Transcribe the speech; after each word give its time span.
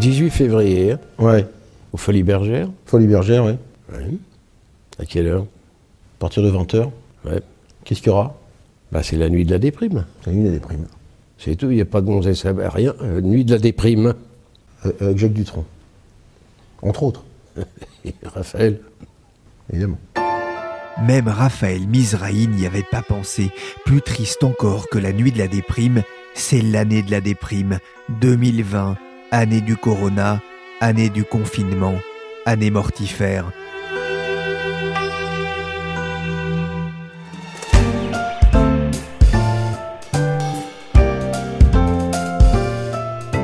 18 0.00 0.30
février, 0.30 0.96
Ouais. 1.18 1.46
aux 1.92 1.96
Folies 1.96 2.22
Bergères. 2.22 2.68
Folie 2.86 3.06
Bergère, 3.06 3.44
oui. 3.44 3.52
Oui. 3.92 4.18
À 4.98 5.04
quelle 5.04 5.26
heure? 5.26 5.42
À 5.42 6.18
partir 6.20 6.42
de 6.42 6.50
20h. 6.50 6.90
Ouais. 7.24 7.40
Qu'est-ce 7.84 8.00
qu'il 8.00 8.08
y 8.08 8.12
aura? 8.12 8.36
Bah, 8.92 9.02
c'est 9.02 9.16
la 9.16 9.28
nuit 9.28 9.44
de 9.44 9.50
la 9.50 9.58
déprime. 9.58 10.04
C'est 10.24 10.32
une 10.32 10.50
des 10.50 10.58
primes. 10.60 10.86
C'est 11.38 11.54
tout, 11.56 11.70
il 11.70 11.76
n'y 11.76 11.80
a 11.80 11.84
pas 11.84 12.00
de 12.00 12.06
gonzesse, 12.06 12.44
à- 12.46 12.52
rien. 12.68 12.94
Euh, 13.02 13.20
nuit 13.20 13.44
de 13.44 13.52
la 13.52 13.58
déprime. 13.58 14.14
Euh, 14.86 14.92
Avec 15.00 15.18
Jacques 15.18 15.32
Dutronc. 15.32 15.64
Entre 16.82 17.02
autres, 17.02 17.24
Et 18.04 18.14
Raphaël. 18.24 18.80
évidemment. 19.72 19.98
Même 21.06 21.28
Raphaël 21.28 21.86
Mizrahi 21.86 22.48
n'y 22.48 22.66
avait 22.66 22.84
pas 22.90 23.02
pensé. 23.02 23.50
Plus 23.84 24.02
triste 24.02 24.42
encore 24.42 24.88
que 24.88 24.98
la 24.98 25.12
nuit 25.12 25.30
de 25.32 25.38
la 25.38 25.46
déprime, 25.48 26.02
c'est 26.34 26.60
l'année 26.60 27.02
de 27.02 27.10
la 27.10 27.20
déprime. 27.20 27.78
2020, 28.20 28.96
année 29.30 29.60
du 29.60 29.76
corona, 29.76 30.40
année 30.80 31.10
du 31.10 31.24
confinement, 31.24 31.94
année 32.46 32.70
mortifère. 32.70 33.52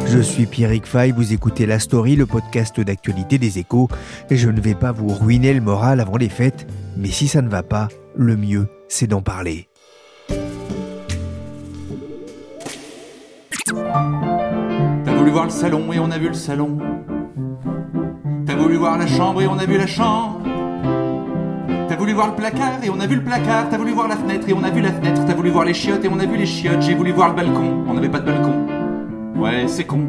Je 0.07 0.21
suis 0.21 0.47
Pierrick 0.47 0.87
Fay, 0.87 1.11
vous 1.11 1.33
écoutez 1.33 1.67
La 1.67 1.81
Story, 1.81 2.15
le 2.15 2.25
podcast 2.25 2.81
d'actualité 2.81 3.37
des 3.37 3.59
échos. 3.59 3.89
Et 4.31 4.37
je 4.37 4.49
ne 4.49 4.61
vais 4.61 4.77
pas 4.77 4.93
vous 4.93 5.09
ruiner 5.09 5.53
le 5.53 5.61
moral 5.61 6.01
avant 6.01 6.17
les 6.17 6.29
fêtes, 6.29 6.67
mais 6.97 7.09
si 7.09 7.27
ça 7.27 7.43
ne 7.43 7.49
va 7.49 7.65
pas, 7.65 7.89
le 8.15 8.37
mieux, 8.37 8.69
c'est 8.89 9.09
d'en 9.09 9.23
parler. 9.23 9.69
Voir 15.35 15.47
le 15.47 15.51
salon 15.51 15.93
et 15.93 15.99
on 15.99 16.13
a 16.13 16.19
vu 16.19 16.29
le 16.29 16.35
salon. 16.35 16.79
T'as 18.47 18.55
voulu 18.55 18.77
voir 18.77 18.97
la 18.97 19.09
chambre 19.09 19.43
et 19.43 19.49
on 19.49 19.59
a 19.59 19.67
vu 19.67 19.77
la 19.77 19.89
chambre. 19.89 20.39
T'as 21.89 21.97
voulu 21.97 22.13
voir 22.13 22.29
le 22.29 22.37
placard 22.37 22.85
et 22.85 22.89
on 22.89 23.01
a 23.01 23.07
vu 23.09 23.17
le 23.17 23.25
placard. 23.25 23.69
T'as 23.69 23.77
voulu 23.77 23.91
voir 23.91 24.07
la 24.07 24.17
fenêtre 24.17 24.49
et 24.49 24.53
on 24.53 24.63
a 24.63 24.71
vu 24.71 24.81
la 24.81 24.93
fenêtre. 24.93 25.25
T'as 25.27 25.35
voulu 25.35 25.51
voir 25.51 25.65
les 25.65 25.75
chiottes 25.75 26.05
et 26.05 26.09
on 26.09 26.21
a 26.21 26.25
vu 26.25 26.37
les 26.37 26.47
chiottes. 26.47 26.83
J'ai 26.83 26.95
voulu 26.95 27.11
voir 27.11 27.31
le 27.31 27.35
balcon, 27.35 27.85
on 27.89 27.95
n'avait 27.95 28.09
pas 28.09 28.21
de 28.21 28.27
balcon. 28.27 28.65
Ouais, 29.35 29.67
c'est 29.67 29.83
con. 29.83 30.07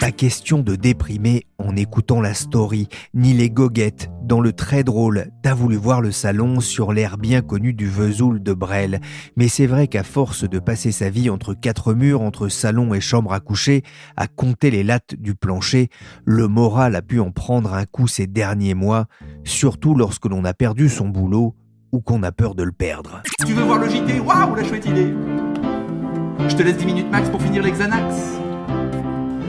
Pas 0.00 0.12
question 0.12 0.60
de 0.60 0.76
déprimer 0.76 1.44
en 1.68 1.76
écoutant 1.76 2.22
la 2.22 2.32
story, 2.32 2.88
ni 3.12 3.34
les 3.34 3.50
goguettes 3.50 4.10
dans 4.22 4.40
le 4.40 4.52
très 4.54 4.84
drôle 4.84 5.26
T'as 5.42 5.52
voulu 5.52 5.76
voir 5.76 6.00
le 6.00 6.10
salon 6.10 6.60
sur 6.60 6.92
l'air 6.92 7.18
bien 7.18 7.42
connu 7.42 7.74
du 7.74 7.86
Vesoul 7.86 8.42
de 8.42 8.54
Brel. 8.54 9.00
Mais 9.36 9.48
c'est 9.48 9.66
vrai 9.66 9.86
qu'à 9.86 10.02
force 10.02 10.48
de 10.48 10.58
passer 10.58 10.92
sa 10.92 11.10
vie 11.10 11.28
entre 11.28 11.52
quatre 11.52 11.92
murs, 11.92 12.22
entre 12.22 12.48
salon 12.48 12.94
et 12.94 13.00
chambre 13.00 13.34
à 13.34 13.40
coucher, 13.40 13.82
à 14.16 14.26
compter 14.26 14.70
les 14.70 14.82
lattes 14.82 15.14
du 15.14 15.34
plancher, 15.34 15.90
le 16.24 16.48
moral 16.48 16.96
a 16.96 17.02
pu 17.02 17.20
en 17.20 17.32
prendre 17.32 17.74
un 17.74 17.84
coup 17.84 18.08
ces 18.08 18.26
derniers 18.26 18.74
mois, 18.74 19.06
surtout 19.44 19.94
lorsque 19.94 20.26
l'on 20.26 20.44
a 20.44 20.54
perdu 20.54 20.88
son 20.88 21.08
boulot 21.08 21.54
ou 21.92 22.00
qu'on 22.00 22.22
a 22.22 22.32
peur 22.32 22.54
de 22.54 22.62
le 22.62 22.72
perdre. 22.72 23.22
Tu 23.46 23.52
veux 23.52 23.64
voir 23.64 23.78
le 23.78 23.88
JT 23.88 24.20
Waouh, 24.20 24.54
la 24.54 24.64
chouette 24.64 24.86
idée. 24.86 25.12
Je 26.48 26.56
te 26.56 26.62
laisse 26.62 26.78
10 26.78 26.86
minutes 26.86 27.10
max 27.10 27.28
pour 27.28 27.42
finir 27.42 27.62
les 27.62 27.72
Xanax. 27.72 28.38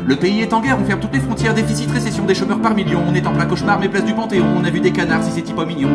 Le 0.09 0.16
pays 0.16 0.42
est 0.42 0.53
en 0.53 0.62
guerre, 0.62 0.80
on 0.81 0.86
ferme 0.86 1.00
toutes 1.00 1.14
les 1.14 1.20
frontières, 1.20 1.53
déficit, 1.53 1.92
récession, 1.92 2.25
des 2.25 2.34
chômeurs 2.34 2.59
par 2.59 2.74
millions. 2.74 3.03
On 3.08 3.14
est 3.14 3.28
en 3.28 3.31
plein 3.31 3.46
cauchemar, 3.46 3.80
mais 3.80 3.88
place 3.90 4.03
du 4.03 4.16
Panthéon, 4.16 4.58
on 4.58 4.64
a 4.64 4.72
vu 4.72 4.80
des 4.80 4.92
canards, 4.92 5.24
si 5.24 5.30
c'est 5.30 5.53
pas 5.53 5.68
mignon. 5.68 5.92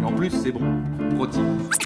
Et 0.00 0.04
en 0.04 0.12
plus, 0.12 0.30
c'est 0.30 0.52
bon. 0.52 0.60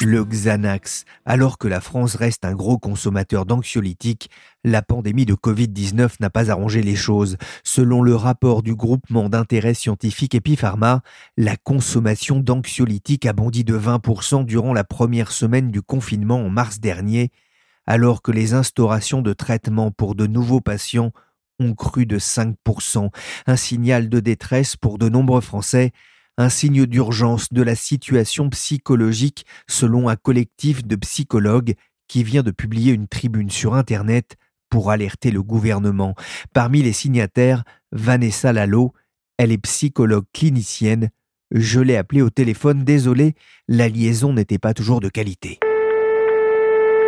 Le 0.03 0.25
Xanax. 0.27 1.07
Alors 1.25 1.57
que 1.57 1.67
la 1.67 1.81
France 1.81 2.17
reste 2.17 2.45
un 2.45 2.53
gros 2.53 2.77
consommateur 2.77 3.47
d'anxiolytiques, 3.47 4.29
la 4.63 4.83
pandémie 4.83 5.25
de 5.25 5.33
Covid-19 5.33 6.17
n'a 6.21 6.29
pas 6.29 6.51
arrangé 6.51 6.83
les 6.83 6.97
choses. 6.97 7.39
Selon 7.65 8.03
le 8.03 8.15
rapport 8.15 8.63
du 8.63 8.75
groupement 8.75 9.31
d'intérêt 9.31 9.73
scientifique 9.73 10.35
Epipharma, 10.35 11.01
la 11.39 11.57
consommation 11.57 12.41
d'anxiolytiques 12.41 13.25
a 13.25 13.33
bondi 13.33 13.65
de 13.65 13.79
20% 13.79 14.45
durant 14.45 14.75
la 14.75 14.85
première 14.85 15.33
semaine 15.33 15.71
du 15.71 15.81
confinement 15.81 16.45
en 16.45 16.51
mars 16.51 16.79
dernier, 16.79 17.31
alors 17.87 18.21
que 18.21 18.33
les 18.33 18.53
instaurations 18.53 19.23
de 19.23 19.33
traitement 19.33 19.91
pour 19.91 20.15
de 20.15 20.27
nouveaux 20.27 20.61
patients 20.61 21.11
ont 21.59 21.75
cru 21.75 22.07
de 22.07 22.19
5%, 22.19 23.11
un 23.47 23.57
signal 23.57 24.09
de 24.09 24.21
détresse 24.21 24.77
pour 24.77 24.99
de 24.99 25.09
nombreux 25.09 25.41
Français 25.41 25.93
un 26.39 26.49
signe 26.49 26.87
d'urgence 26.87 27.53
de 27.53 27.63
la 27.63 27.75
situation 27.75 28.49
psychologique 28.49 29.45
selon 29.69 30.09
un 30.09 30.17
collectif 30.17 30.87
de 30.87 30.97
psychologues 30.97 31.75
qui 32.07 32.23
vient 32.23 32.45
de 32.45 32.53
publier 32.53 32.93
une 32.93 33.09
tribune 33.09 33.51
sur 33.51 33.75
Internet 33.75 34.37
pour 34.71 34.91
alerter 34.91 35.31
le 35.31 35.43
gouvernement. 35.43 36.15
Parmi 36.55 36.83
les 36.83 36.93
signataires, 36.93 37.65
Vanessa 37.91 38.53
Lalo, 38.53 38.93
elle 39.37 39.53
est 39.53 39.59
psychologue 39.59 40.27
clinicienne. 40.33 41.11
Je 41.51 41.81
l'ai 41.81 41.97
appelée 41.97 42.23
au 42.23 42.31
téléphone, 42.31 42.85
désolé, 42.85 43.35
la 43.67 43.89
liaison 43.89 44.33
n'était 44.33 44.59
pas 44.59 44.75
toujours 44.75 45.01
de 45.01 45.09
qualité. 45.09 45.59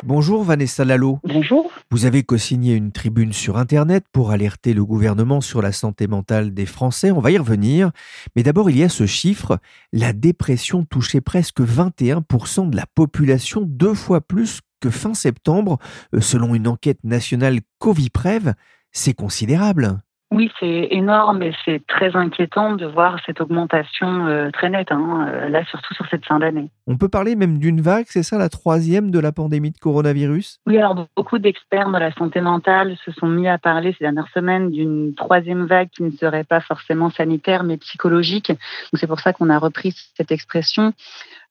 Bonjour 0.05 0.45
Vanessa 0.45 0.85
Lalo. 0.85 1.19
Bonjour. 1.25 1.71
Vous 1.91 2.07
avez 2.07 2.23
co-signé 2.23 2.75
une 2.75 2.91
tribune 2.91 3.33
sur 3.33 3.59
Internet 3.59 4.05
pour 4.13 4.31
alerter 4.31 4.73
le 4.73 4.85
gouvernement 4.85 5.41
sur 5.41 5.61
la 5.61 5.73
santé 5.73 6.07
mentale 6.07 6.55
des 6.55 6.65
Français. 6.65 7.11
On 7.11 7.21
va 7.21 7.31
y 7.31 7.39
revenir. 7.39 7.91
Mais 8.35 8.43
d'abord, 8.43 8.71
il 8.71 8.79
y 8.79 8.83
a 8.83 8.89
ce 8.89 9.05
chiffre. 9.05 9.59
La 9.93 10.13
dépression 10.13 10.85
touchait 10.85 11.21
presque 11.21 11.61
21% 11.61 12.71
de 12.71 12.77
la 12.77 12.87
population, 12.95 13.63
deux 13.63 13.95
fois 13.95 14.21
plus 14.23 14.61
que 14.81 14.89
fin 14.89 15.13
septembre, 15.13 15.79
euh, 16.15 16.21
selon 16.21 16.55
une 16.55 16.69
enquête 16.69 17.05
nationale 17.05 17.61
Coviprev. 17.79 18.55
C'est 18.93 19.15
considérable. 19.15 20.01
Oui, 20.33 20.49
c'est 20.61 20.89
énorme 20.93 21.43
et 21.43 21.53
c'est 21.65 21.85
très 21.89 22.15
inquiétant 22.15 22.77
de 22.77 22.87
voir 22.87 23.19
cette 23.27 23.41
augmentation 23.41 24.27
euh, 24.27 24.51
très 24.53 24.71
nette, 24.71 24.93
hein, 24.93 25.27
euh, 25.29 25.49
là 25.49 25.65
surtout 25.65 25.93
sur 25.95 26.07
cette 26.09 26.25
fin 26.25 26.39
d'année. 26.39 26.71
On 26.87 26.97
peut 26.97 27.09
parler 27.09 27.35
même 27.35 27.59
d'une 27.59 27.81
vague, 27.81 28.05
c'est 28.09 28.23
ça 28.23 28.39
la 28.39 28.49
troisième 28.49 29.11
de 29.11 29.19
la 29.19 29.33
pandémie 29.33 29.73
de 29.73 29.79
coronavirus? 29.79 30.61
Oui, 30.69 30.79
alors 30.79 31.09
beaucoup 31.17 31.39
d'experts 31.39 31.91
de 31.91 31.99
la 31.99 32.13
santé 32.13 32.41
mentale 32.41 32.97
se 33.05 33.11
sont 33.11 33.27
mis 33.27 33.49
à 33.49 33.59
parler 33.59 33.93
ces 33.99 34.05
dernières 34.05 34.29
semaines 34.33 34.71
d'une 34.71 35.15
troisième 35.17 35.67
vague 35.67 35.89
qui 35.91 36.05
ne 36.05 36.13
serait 36.13 36.45
pas 36.45 36.61
forcément 36.61 37.11
sanitaire 37.11 37.65
mais 37.65 37.77
psychologique. 37.79 38.51
Donc 38.51 39.01
c'est 39.01 39.09
pour 39.09 39.19
ça 39.19 39.33
qu'on 39.33 39.51
a 39.51 39.59
repris 39.59 39.93
cette 40.17 40.31
expression. 40.31 40.93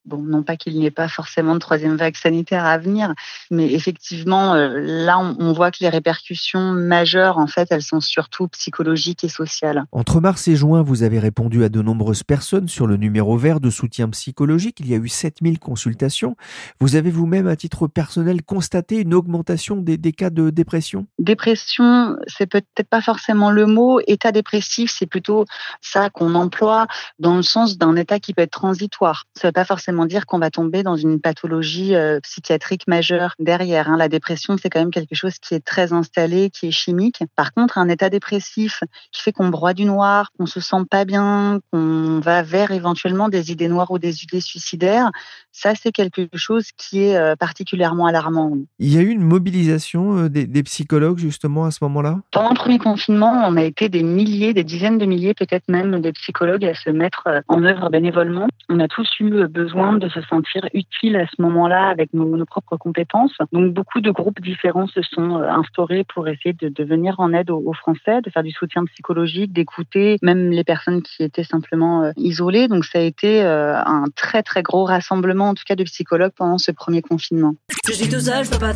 Bon, 0.05 0.21
non 0.21 0.43
pas 0.43 0.55
qu'il 0.55 0.77
n'y 0.77 0.85
ait 0.85 0.91
pas 0.91 1.07
forcément 1.07 1.53
de 1.53 1.59
troisième 1.59 1.97
vague 1.97 2.15
sanitaire 2.15 2.65
à 2.65 2.77
venir, 2.77 3.13
mais 3.51 3.73
effectivement, 3.73 4.53
euh, 4.53 4.79
là, 4.79 5.19
on, 5.19 5.35
on 5.39 5.53
voit 5.53 5.71
que 5.71 5.77
les 5.81 5.89
répercussions 5.89 6.71
majeures, 6.71 7.37
en 7.37 7.47
fait, 7.47 7.67
elles 7.71 7.83
sont 7.83 7.99
surtout 7.99 8.47
psychologiques 8.47 9.23
et 9.23 9.29
sociales. 9.29 9.83
Entre 9.91 10.21
mars 10.21 10.47
et 10.47 10.55
juin, 10.55 10.81
vous 10.81 11.03
avez 11.03 11.19
répondu 11.19 11.63
à 11.63 11.69
de 11.69 11.81
nombreuses 11.81 12.23
personnes 12.23 12.69
sur 12.69 12.87
le 12.87 12.97
numéro 12.97 13.37
vert 13.37 13.59
de 13.59 13.69
soutien 13.69 14.07
psychologique. 14.09 14.77
Il 14.79 14.87
y 14.87 14.93
a 14.93 14.97
eu 14.97 15.09
7000 15.09 15.59
consultations. 15.59 16.35
Vous 16.79 16.95
avez 16.95 17.11
vous-même, 17.11 17.47
à 17.47 17.55
titre 17.55 17.87
personnel, 17.87 18.41
constaté 18.43 18.99
une 19.01 19.13
augmentation 19.13 19.75
des, 19.75 19.97
des 19.97 20.13
cas 20.13 20.29
de 20.29 20.49
dépression? 20.49 21.07
Dépression, 21.19 22.15
c'est 22.27 22.47
peut-être 22.47 22.89
pas 22.89 23.01
forcément 23.01 23.51
le 23.51 23.65
mot. 23.65 23.99
État 24.07 24.31
dépressif, 24.31 24.93
c'est 24.97 25.07
plutôt 25.07 25.45
ça 25.81 26.09
qu'on 26.09 26.35
emploie 26.35 26.87
dans 27.19 27.35
le 27.35 27.43
sens 27.43 27.77
d'un 27.77 27.95
état 27.95 28.19
qui 28.19 28.33
peut 28.33 28.43
être 28.43 28.51
transitoire. 28.51 29.25
Ça 29.35 29.49
veut 29.49 29.53
pas 29.53 29.65
forcément 29.65 29.88
dire 30.05 30.25
qu'on 30.25 30.39
va 30.39 30.49
tomber 30.49 30.83
dans 30.83 30.95
une 30.95 31.19
pathologie 31.19 31.95
euh, 31.95 32.19
psychiatrique 32.21 32.87
majeure 32.87 33.33
derrière. 33.39 33.89
hein. 33.89 33.97
La 33.97 34.09
dépression, 34.09 34.57
c'est 34.61 34.69
quand 34.69 34.79
même 34.79 34.91
quelque 34.91 35.15
chose 35.15 35.35
qui 35.39 35.55
est 35.55 35.65
très 35.65 35.93
installé, 35.93 36.49
qui 36.49 36.67
est 36.67 36.71
chimique. 36.71 37.23
Par 37.35 37.53
contre, 37.53 37.77
un 37.77 37.89
état 37.89 38.09
dépressif 38.09 38.81
qui 39.11 39.21
fait 39.21 39.31
qu'on 39.31 39.49
broie 39.49 39.73
du 39.73 39.85
noir, 39.85 40.31
qu'on 40.37 40.45
se 40.45 40.59
sent 40.59 40.83
pas 40.89 41.05
bien, 41.05 41.59
qu'on 41.71 42.19
va 42.19 42.41
vers 42.43 42.71
éventuellement 42.71 43.29
des 43.29 43.51
idées 43.51 43.67
noires 43.67 43.91
ou 43.91 43.99
des 43.99 44.23
idées 44.23 44.41
suicidaires, 44.41 45.11
ça, 45.51 45.73
c'est 45.75 45.91
quelque 45.91 46.27
chose 46.35 46.67
qui 46.77 47.03
est 47.03 47.17
euh, 47.17 47.35
particulièrement 47.35 48.05
alarmant. 48.05 48.57
Il 48.79 48.93
y 48.93 48.97
a 48.97 49.01
eu 49.01 49.09
une 49.09 49.23
mobilisation 49.23 50.17
euh, 50.17 50.29
des, 50.29 50.45
des 50.47 50.63
psychologues 50.63 51.19
justement 51.19 51.65
à 51.65 51.71
ce 51.71 51.83
moment-là? 51.83 52.19
Pendant 52.31 52.49
le 52.49 52.55
premier 52.55 52.79
confinement, 52.79 53.43
on 53.47 53.57
a 53.57 53.63
été 53.63 53.89
des 53.89 54.03
milliers, 54.03 54.53
des 54.53 54.63
dizaines 54.63 54.97
de 54.97 55.05
milliers, 55.05 55.33
peut-être 55.33 55.67
même, 55.67 56.01
de 56.01 56.11
psychologues 56.11 56.65
à 56.65 56.73
se 56.73 56.89
mettre 56.89 57.27
en 57.47 57.63
œuvre 57.63 57.89
bénévolement. 57.89 58.47
On 58.69 58.79
a 58.79 58.87
tous 58.87 59.09
eu 59.19 59.47
besoin 59.47 59.78
de 59.99 60.09
se 60.09 60.21
sentir 60.21 60.67
utile 60.73 61.15
à 61.15 61.25
ce 61.27 61.41
moment-là 61.41 61.89
avec 61.89 62.13
nos, 62.13 62.45
propres 62.45 62.77
compétences. 62.77 63.37
Donc 63.51 63.73
beaucoup 63.73 64.01
de 64.01 64.11
groupes 64.11 64.41
différents 64.41 64.87
se 64.87 65.01
sont 65.01 65.37
instaurés 65.37 66.03
pour 66.03 66.27
essayer 66.27 66.53
de, 66.53 66.83
venir 66.83 67.19
en 67.19 67.33
aide 67.33 67.51
aux, 67.51 67.73
Français, 67.73 68.21
de 68.21 68.29
faire 68.29 68.43
du 68.43 68.51
soutien 68.51 68.85
psychologique, 68.85 69.53
d'écouter 69.53 70.17
même 70.21 70.49
les 70.49 70.63
personnes 70.63 71.01
qui 71.01 71.23
étaient 71.23 71.43
simplement 71.43 72.11
isolées. 72.17 72.67
Donc 72.67 72.85
ça 72.85 72.99
a 72.99 73.01
été 73.01 73.41
un 73.43 74.05
très 74.15 74.43
très 74.43 74.63
gros 74.63 74.85
rassemblement 74.85 75.49
en 75.49 75.53
tout 75.53 75.63
cas 75.67 75.75
de 75.75 75.83
psychologues 75.83 76.33
pendant 76.35 76.57
ce 76.57 76.71
premier 76.71 77.01
confinement. 77.01 77.55
Je 77.87 77.93
suis 77.93 78.09
tout 78.09 78.19
seul, 78.19 78.45
je 78.45 78.51
peux 78.51 78.59
pas. 78.59 78.73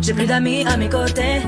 J'ai 0.00 0.14
plus 0.14 0.26
d'amis 0.26 0.64
à 0.66 0.76
mes 0.76 0.88
côtés. 0.88 1.42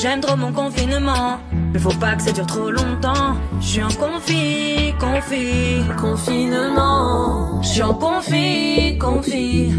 J'aime 0.00 0.20
trop 0.20 0.36
mon 0.36 0.52
confinement. 0.52 1.40
Mais 1.72 1.78
faut 1.78 1.98
pas 1.98 2.14
que 2.14 2.22
ça 2.22 2.32
dure 2.32 2.46
trop 2.46 2.70
longtemps. 2.70 3.34
Je 3.60 3.66
suis 3.66 3.82
en 3.82 3.88
confi, 3.88 4.94
confi, 5.00 5.82
confinement. 6.00 6.83
Je 7.74 7.80
suis 7.80 7.90
en 7.90 7.94
confi, 7.94 8.96
confi. 9.00 9.72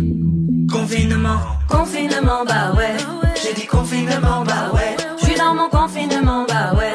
Confinement, 0.70 1.40
confinement, 1.70 2.44
bah 2.46 2.74
ouais. 2.76 2.98
J'ai 3.42 3.54
dit 3.54 3.66
confinement, 3.66 4.44
bah 4.44 4.70
ouais. 4.74 4.98
Je 5.18 5.28
suis 5.28 5.36
dans 5.36 5.56
mon 5.56 5.70
confinement, 5.70 6.46
bah 6.46 6.74
ouais. 6.76 6.92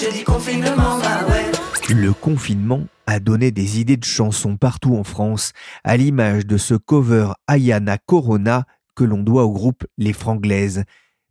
J'ai 0.00 0.10
dit 0.10 0.24
confinement, 0.24 0.98
bah 0.98 1.24
ouais. 1.28 1.94
Le 1.94 2.12
confinement 2.12 2.80
a 3.06 3.20
donné 3.20 3.52
des 3.52 3.78
idées 3.78 3.96
de 3.96 4.04
chansons 4.04 4.56
partout 4.56 4.96
en 4.96 5.04
France, 5.04 5.52
à 5.84 5.96
l'image 5.96 6.44
de 6.46 6.56
ce 6.56 6.74
cover 6.74 7.28
Ayana 7.46 7.98
Corona 7.98 8.64
que 8.96 9.04
l'on 9.04 9.22
doit 9.22 9.44
au 9.44 9.52
groupe 9.52 9.86
Les 9.98 10.12
Franglaises. 10.12 10.82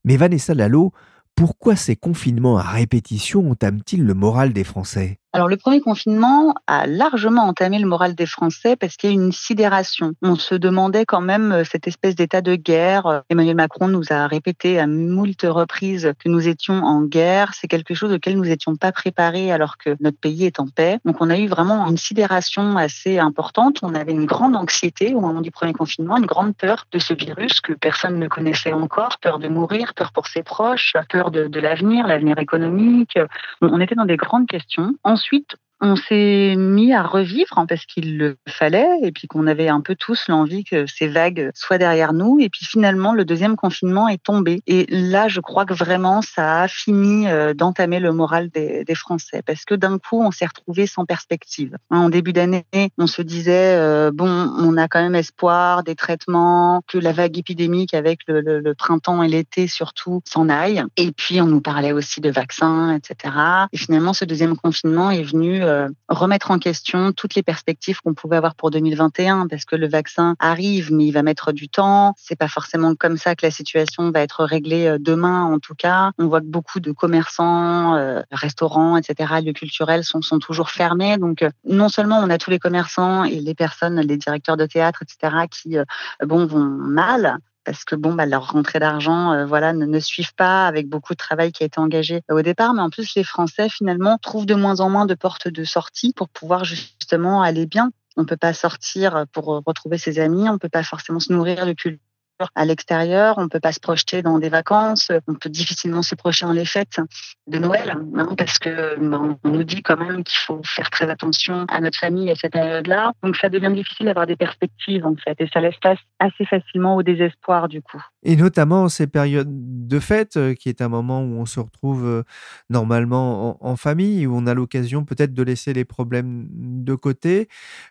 Mais 0.06 0.16
Vanessa 0.16 0.54
Lalo, 0.54 0.94
pourquoi 1.36 1.76
ces 1.76 1.98
confinements 1.98 2.58
à 2.58 2.64
répétition 2.64 3.52
entament-ils 3.52 4.02
le 4.02 4.14
moral 4.14 4.54
des 4.54 4.64
Français? 4.64 5.20
Alors 5.32 5.48
le 5.48 5.58
premier 5.58 5.80
confinement 5.80 6.56
a 6.66 6.88
largement 6.88 7.44
entamé 7.44 7.78
le 7.78 7.86
moral 7.86 8.16
des 8.16 8.26
Français 8.26 8.76
parce 8.76 8.98
qu'il 8.98 9.12
y 9.12 9.14
a 9.14 9.16
une 9.16 9.32
sidération. 9.32 10.14
On 10.24 10.36
se 10.36 10.56
demandait 10.56 11.06
quand 11.06 11.22
même 11.22 11.52
euh, 11.52 11.64
cette 11.64 11.88
espèce 11.88 12.16
d'état 12.16 12.42
de 12.42 12.56
guerre. 12.56 13.22
Emmanuel 13.30 13.56
Macron 13.56 13.88
nous 13.88 14.06
a 14.10 14.26
répété 14.26 14.80
à 14.80 14.88
moult 14.88 15.40
reprises 15.44 16.14
que 16.18 16.30
nous 16.30 16.48
étions 16.48 16.84
en 16.84 17.04
guerre. 17.04 17.52
C'est 17.54 17.68
quelque 17.68 17.94
chose 17.94 18.12
auquel 18.12 18.38
nous 18.38 18.46
n'étions 18.46 18.76
pas 18.76 18.92
préparés 18.92 19.52
alors 19.52 19.78
que 19.78 19.96
notre 20.00 20.18
pays 20.18 20.46
est 20.46 20.60
en 20.60 20.68
paix. 20.68 20.98
Donc 21.06 21.18
on 21.20 21.30
a 21.30 21.38
eu 21.38 21.48
vraiment 21.48 21.88
une 21.88 21.98
sidération 21.98 22.78
assez 22.78 23.20
importante. 23.20 23.80
On 23.84 23.94
avait 23.94 24.14
une 24.14 24.26
grande 24.26 24.56
anxiété 24.56 25.14
au 25.14 25.22
moment 25.22 25.42
du 25.42 25.52
premier 25.52 25.74
confinement, 25.74 26.18
une 26.18 26.26
grande 26.26 26.56
peur 26.56 26.88
de 26.92 26.98
ce 26.98 27.14
virus 27.14 27.62
que 27.62 27.74
personne 27.74 28.18
ne 28.18 28.28
connaissait 28.28 28.74
encore, 28.74 29.20
peur 29.22 29.38
de 29.38 29.48
mourir, 29.48 29.94
peur 29.94 30.12
pour 30.12 30.26
ses 30.26 30.42
proches, 30.42 30.94
peur 31.10 31.30
de 31.30 31.60
l'avenir, 31.60 32.08
l'avenir 32.08 32.40
économique. 32.40 33.20
On 33.62 33.80
était 33.80 33.96
dans 33.96 34.06
des 34.06 34.18
grandes 34.18 34.48
questions 34.48 34.96
ensuite, 35.20 35.58
on 35.82 35.96
s'est 35.96 36.56
mis 36.58 36.94
à 36.94 37.04
revivre 37.04 37.58
hein, 37.58 37.66
parce 37.66 37.86
qu'il 37.86 38.18
le 38.18 38.38
fallait 38.48 39.00
et 39.02 39.12
puis 39.12 39.28
qu'on 39.28 39.48
avait 39.48 39.70
un 39.70 39.82
peu 39.82 39.96
tous 39.96 40.28
l'envie 40.28 40.64
que 40.64 40.86
ces 40.88 41.08
vagues 41.08 41.52
soient 41.54 41.78
derrière 41.78 42.14
nous. 42.14 42.40
Et 42.40 42.50
puis 42.50 42.66
finalement, 42.66 43.14
le 43.14 43.26
deuxième 43.26 43.56
confinement 43.56 44.08
est 44.08 44.22
tombé. 44.22 44.62
Et 44.68 44.86
là, 44.90 45.28
je 45.28 45.40
crois 45.40 45.66
que 45.66 45.74
vraiment, 45.74 46.22
ça 46.22 46.62
a 46.62 46.68
fini 46.68 47.28
euh, 47.28 47.54
d'entamer 47.54 48.00
le 48.00 48.12
moral 48.12 48.50
des, 48.50 48.84
des, 48.84 48.96
Français 48.96 49.42
parce 49.46 49.64
que 49.64 49.76
d'un 49.76 49.98
coup, 49.98 50.22
on 50.22 50.32
s'est 50.32 50.46
retrouvé 50.46 50.86
sans 50.86 51.06
perspective. 51.06 51.78
Hein, 51.90 52.00
en 52.00 52.10
début 52.10 52.34
d'année, 52.34 52.66
on 52.98 53.08
se 53.08 53.22
disait 53.22 53.76
euh, 53.76 54.12
bon, 54.14 54.30
on 54.30 54.76
a 54.78 54.88
quand 54.88 55.02
même 55.02 55.16
espoir 55.16 55.84
des 55.84 55.96
traitements, 55.96 56.82
que 56.88 56.98
la 56.98 57.14
vague 57.14 57.38
épidémique 57.38 57.94
avec 57.94 58.20
le, 58.28 58.42
le, 58.42 58.60
le 58.60 58.74
printemps 58.76 59.24
et 59.24 59.30
l'été 59.30 59.68
surtout 59.68 60.22
s'en 60.26 60.50
aille. 60.50 60.84
Et 60.98 61.12
puis 61.12 61.40
on 61.40 61.46
nous 61.46 61.62
parlait 61.62 61.94
aussi 61.94 62.20
de 62.20 62.30
vaccins, 62.30 62.98
etc. 62.98 63.34
Et 63.72 63.78
finalement, 63.78 64.14
ce 64.14 64.26
deuxième 64.26 64.58
confinement 64.58 65.12
est 65.12 65.24
venu 65.24 65.62
euh, 65.70 65.88
remettre 66.08 66.52
en 66.52 66.60
question 66.60 67.12
toutes 67.12 67.36
les 67.36 67.44
perspectives 67.44 68.02
qu'on 68.02 68.14
pouvait 68.14 68.38
avoir 68.38 68.56
pour 68.56 68.72
2021 68.72 69.48
parce 69.48 69.66
que 69.66 69.76
le 69.76 69.88
vaccin 69.88 70.36
arrive 70.40 70.92
mais 70.92 71.06
il 71.06 71.12
va 71.12 71.24
mettre 71.24 71.52
du 71.52 71.70
temps. 71.70 72.14
C'est 72.18 72.36
pas 72.36 72.48
forcément 72.48 72.96
comme 72.96 73.18
ça 73.18 73.36
que 73.36 73.46
la 73.46 73.52
situation 73.52 74.12
va 74.12 74.22
être 74.22 74.44
réglée 74.44 74.88
euh, 74.88 74.98
demain 75.00 75.44
en 75.44 75.60
tout 75.60 75.76
cas. 75.76 76.12
On 76.18 76.28
voit 76.28 76.42
que 76.42 76.48
beaucoup 76.48 76.80
de 76.80 76.92
commerçants, 76.92 77.96
euh, 77.96 78.22
restaurants, 78.32 78.98
etc., 78.98 79.36
lieux 79.44 79.54
culturels 79.54 80.04
sont, 80.04 80.20
toujours 80.40 80.70
fermés. 80.70 81.18
Donc 81.18 81.46
non 81.66 81.90
seulement 81.90 82.20
on 82.20 82.30
a 82.30 82.38
tous 82.38 82.50
les 82.50 82.60
commerçants 82.60 83.24
et 83.24 83.40
les 83.40 83.56
personnes, 83.56 84.00
les 84.00 84.18
directeurs 84.18 84.58
de 84.58 84.66
théâtre, 84.66 85.04
etc., 85.04 85.46
qui 85.50 85.78
bon 86.26 86.46
vont 86.46 86.64
mal, 86.64 87.40
parce 87.70 87.84
que 87.84 87.94
bon, 87.94 88.16
bah, 88.16 88.26
leur 88.26 88.54
rentrée 88.54 88.80
d'argent, 88.80 89.32
euh, 89.32 89.46
voilà, 89.46 89.74
ne, 89.74 89.86
ne, 89.86 90.00
suivent 90.00 90.34
pas 90.34 90.66
avec 90.66 90.90
beaucoup 90.90 91.14
de 91.14 91.20
travail 91.20 91.52
qui 91.52 91.62
a 91.62 91.68
été 91.68 91.80
engagé 91.80 92.24
au 92.28 92.42
départ. 92.42 92.74
Mais 92.74 92.82
en 92.82 92.90
plus, 92.90 93.14
les 93.14 93.24
Français 93.24 93.70
finalement 93.70 94.18
trouvent 94.18 94.48
de 94.48 94.56
moins 94.56 94.80
en 94.80 94.90
moins 94.90 95.06
de 95.06 95.14
portes 95.14 95.48
de 95.48 95.64
sortie 95.64 96.12
pour 96.12 96.30
pouvoir 96.30 96.64
justement 96.64 97.44
aller 97.44 97.68
bien. 97.68 97.92
On 98.18 98.26
peut 98.26 98.38
pas 98.38 98.54
sortir 98.54 99.26
pour 99.32 99.62
retrouver 99.68 100.00
ses 100.00 100.18
amis, 100.18 100.50
on 100.50 100.58
peut 100.58 100.68
pas 100.68 100.82
forcément 100.82 101.20
se 101.20 101.32
nourrir 101.32 101.68
de 101.68 101.74
culture 101.74 102.09
à 102.56 102.66
l'extérieur, 102.66 103.36
on 103.38 103.48
peut 103.48 103.60
pas 103.60 103.72
se 103.72 103.80
projeter 103.80 104.22
dans 104.22 104.40
des 104.40 104.50
vacances, 104.50 105.12
on 105.28 105.36
peut 105.36 105.50
difficilement 105.50 106.02
se 106.02 106.16
projeter 106.16 106.46
dans 106.46 106.54
les 106.54 106.66
fêtes 106.66 107.00
de 107.48 107.60
Noël, 107.60 107.98
hein, 108.16 108.36
parce 108.38 108.60
que 108.60 108.98
ben, 109.00 109.38
on 109.44 109.50
nous 109.50 109.64
dit 109.64 109.82
quand 109.82 109.98
même 109.98 110.24
qu'il 110.24 110.38
faut 110.38 110.62
faire 110.64 110.90
très 110.90 111.10
attention 111.10 111.66
à 111.70 111.82
notre 111.82 111.98
famille 111.98 112.30
à 112.32 112.36
cette 112.36 112.54
période-là. 112.54 113.14
Donc 113.24 113.36
ça 113.36 113.50
devient 113.50 113.74
difficile 113.74 114.06
d'avoir 114.06 114.28
des 114.28 114.36
perspectives 114.36 115.06
en 115.06 115.16
fait, 115.16 115.36
et 115.40 115.50
ça 115.54 115.60
laisse 115.60 115.78
place 115.82 116.00
assez 116.20 116.46
facilement 116.46 116.96
au 116.96 117.04
désespoir 117.04 117.68
du 117.68 117.82
coup. 117.82 118.02
Et 118.24 118.36
notamment 118.36 118.90
ces 118.90 119.08
périodes 119.08 119.48
de 119.50 120.00
fête, 120.00 120.38
euh, 120.38 120.54
qui 120.54 120.70
est 120.70 120.82
un 120.82 120.90
moment 120.90 121.22
où 121.22 121.40
on 121.40 121.46
se 121.46 121.60
retrouve 121.60 122.06
euh, 122.06 122.24
normalement 122.70 123.58
en, 123.64 123.72
en 123.72 123.76
famille, 123.76 124.28
où 124.28 124.36
on 124.36 124.46
a 124.46 124.54
l'occasion 124.54 125.06
peut-être 125.06 125.34
de 125.34 125.44
laisser 125.44 125.74
les 125.74 125.86
problèmes 125.86 126.48
de 126.52 126.96
côté. 126.96 127.48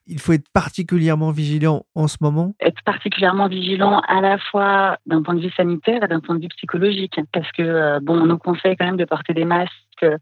Il 0.07 0.21
faut 0.21 0.33
être 0.33 0.49
particulièrement 0.53 1.31
vigilant 1.31 1.87
en 1.95 2.09
ce 2.09 2.19
moment? 2.21 2.55
Être 2.61 2.83
particulièrement 2.85 3.49
vigilant 3.49 4.01
à 4.09 4.21
la 4.21 4.38
fois 4.39 4.97
d'un 5.07 5.23
point 5.23 5.35
de 5.35 5.41
vue 5.41 5.51
sanitaire 5.51 6.03
et 6.03 6.09
d'un 6.09 6.21
point 6.21 6.37
de 6.37 6.43
vue 6.43 6.49
psychologique. 6.49 7.21
Parce 7.33 7.51
que, 7.53 7.63
euh, 7.63 8.01
bon, 8.01 8.21
on 8.21 8.27
nous 8.27 8.39
conseille 8.39 8.77
quand 8.77 8.87
même 8.87 8.97
de 8.97 9.05
porter 9.05 9.35
des 9.35 9.45
masques 9.45 9.73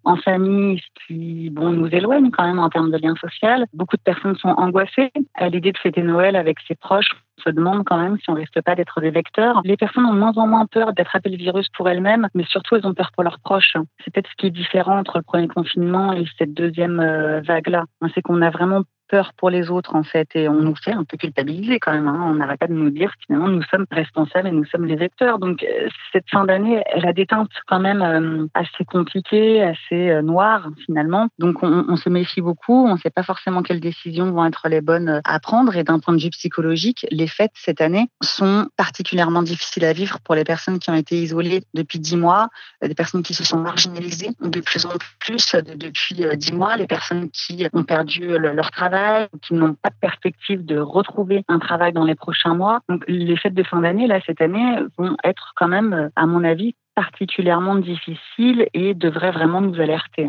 en 0.04 0.16
famille, 0.16 0.78
ce 0.78 1.06
qui 1.06 1.50
bon, 1.50 1.70
nous 1.70 1.88
éloigne 1.88 2.30
quand 2.30 2.46
même 2.46 2.58
en 2.58 2.70
termes 2.70 2.90
de 2.90 2.98
lien 2.98 3.14
social. 3.16 3.66
Beaucoup 3.74 3.96
de 3.96 4.02
personnes 4.02 4.36
sont 4.36 4.48
angoissées 4.48 5.12
à 5.34 5.48
l'idée 5.48 5.72
de 5.72 5.78
fêter 5.78 6.02
Noël 6.02 6.36
avec 6.36 6.58
ses 6.66 6.74
proches. 6.74 7.10
On 7.38 7.42
se 7.42 7.50
demande 7.50 7.84
quand 7.84 7.98
même 7.98 8.16
si 8.18 8.30
on 8.30 8.34
risque 8.34 8.60
pas 8.62 8.74
d'être 8.74 9.00
des 9.00 9.10
vecteurs. 9.10 9.60
Les 9.64 9.76
personnes 9.76 10.06
ont 10.06 10.14
de 10.14 10.18
moins 10.18 10.32
en 10.36 10.46
moins 10.46 10.66
peur 10.66 10.92
d'attraper 10.94 11.28
le 11.28 11.36
virus 11.36 11.68
pour 11.76 11.88
elles-mêmes, 11.88 12.28
mais 12.34 12.44
surtout 12.44 12.76
elles 12.76 12.86
ont 12.86 12.94
peur 12.94 13.10
pour 13.12 13.22
leurs 13.22 13.38
proches. 13.40 13.74
C'est 14.02 14.12
peut-être 14.12 14.30
ce 14.30 14.36
qui 14.36 14.46
est 14.46 14.50
différent 14.50 14.98
entre 14.98 15.18
le 15.18 15.22
premier 15.22 15.48
confinement 15.48 16.12
et 16.12 16.24
cette 16.38 16.54
deuxième 16.54 17.00
euh, 17.00 17.40
vague-là. 17.42 17.84
C'est 18.14 18.22
qu'on 18.22 18.40
a 18.40 18.50
vraiment 18.50 18.82
peur 19.08 19.32
pour 19.36 19.50
les 19.50 19.70
autres 19.70 19.94
en 19.94 20.02
fait 20.02 20.28
et 20.34 20.48
on 20.48 20.60
nous 20.60 20.74
fait 20.74 20.92
un 20.92 21.04
peu 21.04 21.16
culpabiliser 21.16 21.78
quand 21.78 21.92
même. 21.92 22.08
Hein. 22.08 22.26
On 22.26 22.34
n'arrête 22.34 22.58
pas 22.58 22.66
de 22.66 22.72
nous 22.72 22.90
dire 22.90 23.12
finalement 23.26 23.48
nous 23.48 23.62
sommes 23.62 23.86
responsables 23.90 24.48
et 24.48 24.52
nous 24.52 24.64
sommes 24.64 24.86
les 24.86 24.96
vecteurs. 24.96 25.38
Donc 25.38 25.62
euh, 25.62 25.88
cette 26.12 26.28
fin 26.30 26.44
d'année, 26.44 26.82
elle 26.86 27.06
a 27.06 27.12
des 27.12 27.26
teintes 27.26 27.50
quand 27.66 27.80
même 27.80 28.02
euh, 28.02 28.46
assez 28.54 28.84
compliquées, 28.84 29.62
assez 29.62 30.10
euh, 30.10 30.22
noires 30.22 30.68
finalement. 30.84 31.28
Donc 31.38 31.62
on, 31.62 31.84
on, 31.88 31.96
se 31.96 32.08
méfie 32.08 32.40
beaucoup. 32.40 32.86
On 32.86 32.94
ne 32.94 32.98
sait 32.98 33.10
pas 33.10 33.22
forcément 33.22 33.62
quelles 33.62 33.80
décisions 33.80 34.30
vont 34.32 34.44
être 34.44 34.68
les 34.68 34.80
bonnes 34.80 35.20
à 35.24 35.40
prendre. 35.40 35.76
Et 35.76 35.84
d'un 35.84 35.98
point 35.98 36.14
de 36.14 36.22
vue 36.22 36.30
psychologique, 36.30 37.06
les 37.10 37.26
fêtes 37.26 37.52
cette 37.54 37.80
année 37.80 38.08
sont 38.22 38.66
particulièrement 38.76 39.42
difficiles 39.42 39.84
à 39.84 39.92
vivre 39.92 40.18
pour 40.20 40.34
les 40.34 40.44
personnes 40.44 40.78
qui 40.78 40.90
ont 40.90 40.94
été 40.94 41.16
isolées 41.16 41.62
depuis 41.74 41.98
dix 41.98 42.16
mois, 42.16 42.48
des 42.82 42.94
personnes 42.94 43.22
qui 43.22 43.34
se 43.34 43.44
sont 43.44 43.58
marginalisées 43.58 44.30
de 44.40 44.60
plus 44.60 44.86
en 44.86 44.90
plus 45.20 45.54
depuis 45.54 46.16
dix 46.36 46.52
mois, 46.52 46.76
les 46.76 46.86
personnes 46.86 47.30
qui 47.30 47.66
ont 47.72 47.84
perdu 47.84 48.38
leur 48.38 48.70
travail 48.70 48.95
qui 49.42 49.54
n'ont 49.54 49.74
pas 49.74 49.90
de 49.90 49.96
perspective 50.00 50.64
de 50.64 50.78
retrouver 50.78 51.44
un 51.48 51.58
travail 51.58 51.92
dans 51.92 52.04
les 52.04 52.14
prochains 52.14 52.54
mois. 52.54 52.80
Les 53.08 53.36
fêtes 53.36 53.54
de 53.54 53.62
fin 53.62 53.80
d'année, 53.80 54.06
là, 54.06 54.20
cette 54.26 54.40
année, 54.40 54.78
vont 54.98 55.16
être 55.24 55.52
quand 55.56 55.68
même, 55.68 56.10
à 56.16 56.26
mon 56.26 56.44
avis, 56.44 56.74
particulièrement 56.94 57.76
difficiles 57.76 58.68
et 58.74 58.94
devraient 58.94 59.30
vraiment 59.30 59.60
nous 59.60 59.80
alerter. 59.80 60.28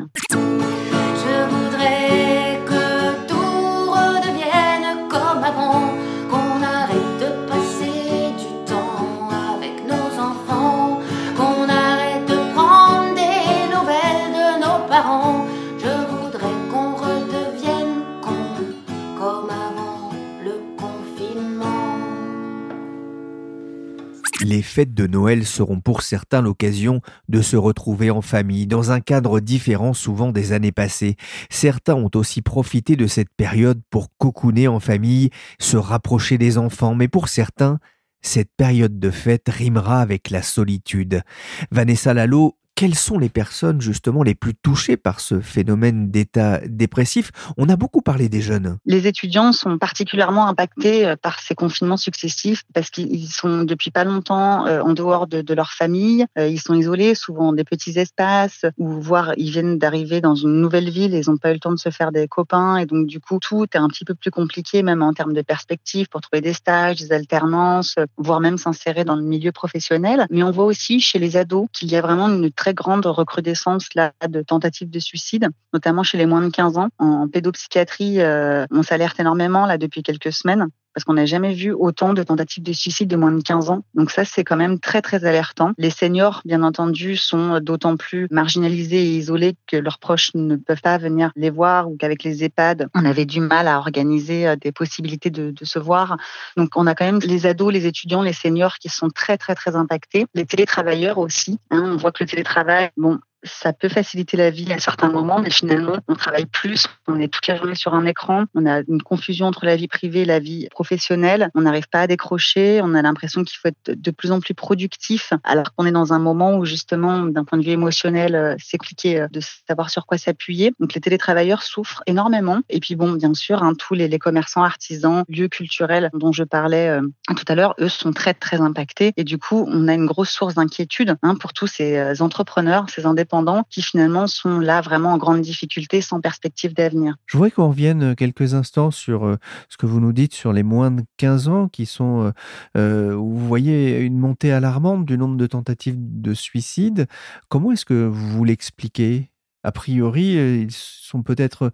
Fêtes 24.77 24.93
de 24.93 25.07
Noël 25.07 25.43
seront 25.43 25.79
pour 25.79 26.03
certains 26.03 26.43
l'occasion 26.43 27.01
de 27.29 27.41
se 27.41 27.55
retrouver 27.55 28.11
en 28.11 28.21
famille, 28.21 28.67
dans 28.67 28.91
un 28.91 28.99
cadre 28.99 29.39
différent 29.39 29.95
souvent 29.95 30.31
des 30.31 30.53
années 30.53 30.71
passées. 30.71 31.15
Certains 31.49 31.95
ont 31.95 32.11
aussi 32.13 32.43
profité 32.43 32.95
de 32.95 33.07
cette 33.07 33.33
période 33.35 33.81
pour 33.89 34.09
cocooner 34.19 34.67
en 34.67 34.79
famille, 34.79 35.31
se 35.57 35.77
rapprocher 35.77 36.37
des 36.37 36.59
enfants, 36.59 36.93
mais 36.93 37.07
pour 37.07 37.27
certains, 37.27 37.79
cette 38.21 38.51
période 38.55 38.99
de 38.99 39.09
fête 39.09 39.49
rimera 39.49 39.99
avec 39.99 40.29
la 40.29 40.43
solitude. 40.43 41.23
Vanessa 41.71 42.13
Lalo, 42.13 42.55
quelles 42.77 42.93
sont 42.93 43.17
les 43.17 43.27
personnes 43.27 43.81
justement 43.81 44.21
les 44.21 44.35
plus 44.35 44.53
touchées 44.53 44.97
par 44.97 45.19
ce 45.19 45.39
phénomène 45.39 46.11
d'état 46.11 46.59
dépressif? 46.67 47.31
On 47.57 47.69
a 47.69 47.75
beaucoup 47.75 48.03
parlé 48.03 48.29
des 48.29 48.39
jeunes. 48.39 48.77
Les 48.85 49.07
étudiants 49.07 49.51
sont 49.51 49.79
particulièrement 49.79 50.47
impactés 50.47 51.07
euh, 51.07 51.15
par 51.19 51.39
ces 51.39 51.55
confinements 51.55 51.97
successifs 51.97 52.61
parce 52.75 52.91
qu'ils 52.91 53.29
sont 53.29 53.63
depuis 53.63 53.89
pas 53.89 54.03
longtemps 54.03 54.67
euh, 54.67 54.81
en 54.81 54.93
dehors 54.93 55.25
de, 55.25 55.53
leur 55.55 55.71
famille, 55.71 56.27
euh, 56.37 56.47
ils 56.47 56.61
sont 56.61 56.75
isolés, 56.75 57.15
souvent 57.15 57.45
dans 57.45 57.53
des 57.53 57.63
petits 57.63 57.97
espaces, 57.97 58.63
ou 58.77 59.01
voire 59.01 59.33
ils 59.37 59.49
viennent 59.49 59.79
d'arriver 59.79 60.21
dans 60.21 60.35
une 60.35 60.61
nouvelle 60.61 60.91
ville, 60.91 61.15
ils 61.15 61.31
n'ont 61.31 61.37
pas 61.37 61.49
eu 61.49 61.53
le 61.53 61.59
temps 61.59 61.73
de 61.73 61.79
se 61.79 61.89
faire 61.89 62.11
des 62.11 62.27
copains, 62.27 62.77
et 62.77 62.85
donc 62.85 63.07
du 63.07 63.19
coup 63.19 63.39
tout 63.39 63.63
est 63.63 63.77
un 63.77 63.87
petit 63.87 64.05
peu 64.05 64.13
plus 64.13 64.29
compliqué, 64.29 64.83
même 64.83 65.01
en 65.01 65.13
termes 65.13 65.33
de 65.33 65.41
perspective, 65.41 66.09
pour 66.09 66.21
trouver 66.21 66.41
des 66.41 66.53
stages, 66.53 66.97
des 66.97 67.11
alternances, 67.11 67.95
voire 68.17 68.39
même 68.39 68.59
s'insérer 68.59 69.03
dans 69.03 69.15
le 69.15 69.23
milieu 69.23 69.51
professionnel. 69.51 70.27
Mais 70.29 70.43
on 70.43 70.51
voit 70.51 70.65
aussi 70.65 70.99
chez 70.99 71.17
les 71.17 71.37
ados 71.37 71.67
qu'il 71.73 71.89
y 71.89 71.95
a 71.95 72.01
vraiment 72.01 72.29
une 72.29 72.51
très 72.51 72.66
grande 72.73 73.05
recrudescence 73.05 73.93
là 73.95 74.13
de 74.27 74.41
tentatives 74.41 74.89
de 74.89 74.99
suicide, 74.99 75.49
notamment 75.73 76.03
chez 76.03 76.17
les 76.17 76.25
moins 76.25 76.41
de 76.41 76.49
15 76.49 76.77
ans. 76.77 76.89
En 76.99 77.27
pédopsychiatrie, 77.27 78.21
euh, 78.21 78.65
on 78.71 78.83
s'alerte 78.83 79.19
énormément 79.19 79.65
là 79.65 79.77
depuis 79.77 80.03
quelques 80.03 80.33
semaines 80.33 80.67
parce 80.97 81.05
qu'on 81.05 81.13
n'a 81.13 81.27
jamais 81.27 81.53
vu 81.53 81.73
autant 81.73 82.15
de 82.15 82.23
tentatives 82.23 82.63
de 82.63 82.73
suicide 82.73 83.07
de 83.07 83.15
moins 83.15 83.31
de 83.31 83.43
15 83.43 83.69
ans. 83.69 83.83
Donc 83.93 84.09
ça, 84.09 84.25
c'est 84.25 84.43
quand 84.43 84.55
même 84.55 84.79
très, 84.79 85.03
très 85.03 85.25
alertant. 85.25 85.73
Les 85.77 85.91
seniors, 85.91 86.41
bien 86.43 86.63
entendu, 86.63 87.17
sont 87.17 87.59
d'autant 87.59 87.97
plus 87.97 88.27
marginalisés 88.31 89.03
et 89.03 89.17
isolés 89.17 89.53
que 89.67 89.77
leurs 89.77 89.99
proches 89.99 90.31
ne 90.33 90.55
peuvent 90.55 90.81
pas 90.81 90.97
venir 90.97 91.29
les 91.35 91.51
voir 91.51 91.87
ou 91.87 91.97
qu'avec 91.97 92.23
les 92.23 92.43
EHPAD, 92.43 92.89
on 92.95 93.05
avait 93.05 93.25
du 93.25 93.41
mal 93.41 93.67
à 93.67 93.77
organiser 93.77 94.47
euh, 94.47 94.55
des 94.55 94.71
possibilités 94.71 95.29
de, 95.29 95.53
se 95.61 95.77
voir. 95.77 96.17
Donc 96.55 96.69
on 96.75 96.87
a 96.87 96.95
quand 96.95 97.05
même 97.05 97.19
les 97.19 97.45
ados, 97.45 97.71
les 97.71 97.85
étudiants, 97.85 98.23
les 98.23 98.33
seniors 98.33 98.79
qui 98.79 98.89
sont 98.89 99.09
très, 99.09 99.37
très, 99.37 99.53
très 99.53 99.75
impactés. 99.75 100.25
Les 100.33 100.47
télétravailleurs 100.47 101.19
aussi. 101.19 101.59
Hein, 101.69 101.91
on 101.93 101.97
voit 101.97 102.11
que 102.11 102.23
le 102.23 102.27
télétravail, 102.27 102.89
bon, 102.97 103.19
ça 103.43 103.73
peut 103.73 103.89
faciliter 103.89 104.37
la 104.37 104.49
vie 104.49 104.71
à 104.73 104.79
certains 104.79 105.09
moments, 105.09 105.39
mais 105.39 105.49
finalement, 105.49 105.97
on 106.07 106.15
travaille 106.15 106.45
plus, 106.45 106.87
on 107.07 107.19
est 107.19 107.27
toute 107.27 107.45
la 107.47 107.55
journée 107.55 107.75
sur 107.75 107.93
un 107.93 108.05
écran, 108.05 108.45
on 108.55 108.65
a 108.65 108.81
une 108.87 109.01
confusion 109.01 109.45
entre 109.45 109.65
la 109.65 109.75
vie 109.75 109.87
privée 109.87 110.21
et 110.21 110.25
la 110.25 110.39
vie 110.39 110.67
professionnelle, 110.69 111.49
on 111.55 111.61
n'arrive 111.61 111.87
pas 111.87 112.01
à 112.01 112.07
décrocher, 112.07 112.81
on 112.83 112.93
a 112.95 113.01
l'impression 113.01 113.43
qu'il 113.43 113.57
faut 113.57 113.67
être 113.67 113.91
de 113.91 114.11
plus 114.11 114.31
en 114.31 114.39
plus 114.39 114.53
productif, 114.53 115.33
alors 115.43 115.73
qu'on 115.75 115.85
est 115.85 115.91
dans 115.91 116.13
un 116.13 116.19
moment 116.19 116.57
où 116.57 116.65
justement, 116.65 117.25
d'un 117.25 117.43
point 117.43 117.57
de 117.57 117.63
vue 117.63 117.71
émotionnel, 117.71 118.35
euh, 118.35 118.55
c'est 118.59 118.77
compliqué 118.77 119.21
euh, 119.21 119.27
de 119.29 119.39
savoir 119.67 119.89
sur 119.89 120.05
quoi 120.05 120.17
s'appuyer. 120.17 120.73
Donc 120.79 120.93
les 120.93 121.01
télétravailleurs 121.01 121.63
souffrent 121.63 122.01
énormément. 122.07 122.61
Et 122.69 122.79
puis 122.79 122.95
bon, 122.95 123.11
bien 123.13 123.33
sûr, 123.33 123.63
hein, 123.63 123.73
tous 123.77 123.93
les, 123.93 124.17
commerçants, 124.17 124.63
artisans, 124.63 125.23
lieux 125.29 125.47
culturels 125.47 126.09
dont 126.13 126.31
je 126.31 126.43
parlais 126.43 126.89
euh, 126.89 127.01
tout 127.29 127.45
à 127.47 127.55
l'heure, 127.55 127.75
eux 127.79 127.89
sont 127.89 128.13
très 128.13 128.33
très 128.33 128.61
impactés. 128.61 129.13
Et 129.15 129.23
du 129.23 129.37
coup, 129.37 129.65
on 129.67 129.87
a 129.87 129.93
une 129.93 130.05
grosse 130.05 130.31
source 130.31 130.55
d'inquiétude 130.55 131.17
hein, 131.21 131.35
pour 131.35 131.53
tous 131.53 131.67
ces 131.67 132.21
entrepreneurs, 132.21 132.85
ces 132.89 133.05
indépendants 133.05 133.26
qui 133.69 133.81
finalement 133.81 134.27
sont 134.27 134.59
là 134.59 134.81
vraiment 134.81 135.13
en 135.13 135.17
grande 135.17 135.41
difficulté 135.41 136.01
sans 136.01 136.21
perspective 136.21 136.73
d'avenir. 136.73 137.15
Je 137.25 137.37
voudrais 137.37 137.51
qu'on 137.51 137.69
revienne 137.69 138.15
quelques 138.15 138.53
instants 138.53 138.91
sur 138.91 139.25
euh, 139.25 139.37
ce 139.69 139.77
que 139.77 139.85
vous 139.85 139.99
nous 139.99 140.13
dites 140.13 140.33
sur 140.33 140.53
les 140.53 140.63
moins 140.63 140.91
de 140.91 141.03
15 141.17 141.47
ans 141.47 141.67
qui 141.67 141.85
sont, 141.85 142.21
euh, 142.21 142.31
euh, 142.77 143.15
vous 143.15 143.47
voyez 143.47 143.99
une 143.99 144.17
montée 144.17 144.51
alarmante 144.51 145.05
du 145.05 145.17
nombre 145.17 145.37
de 145.37 145.47
tentatives 145.47 145.97
de 145.97 146.33
suicide. 146.33 147.07
Comment 147.49 147.71
est-ce 147.71 147.85
que 147.85 148.07
vous 148.07 148.43
l'expliquez? 148.43 149.31
A 149.63 149.71
priori, 149.71 150.37
euh, 150.37 150.63
ils 150.63 150.71
sont 151.07 151.23
peut-être. 151.23 151.71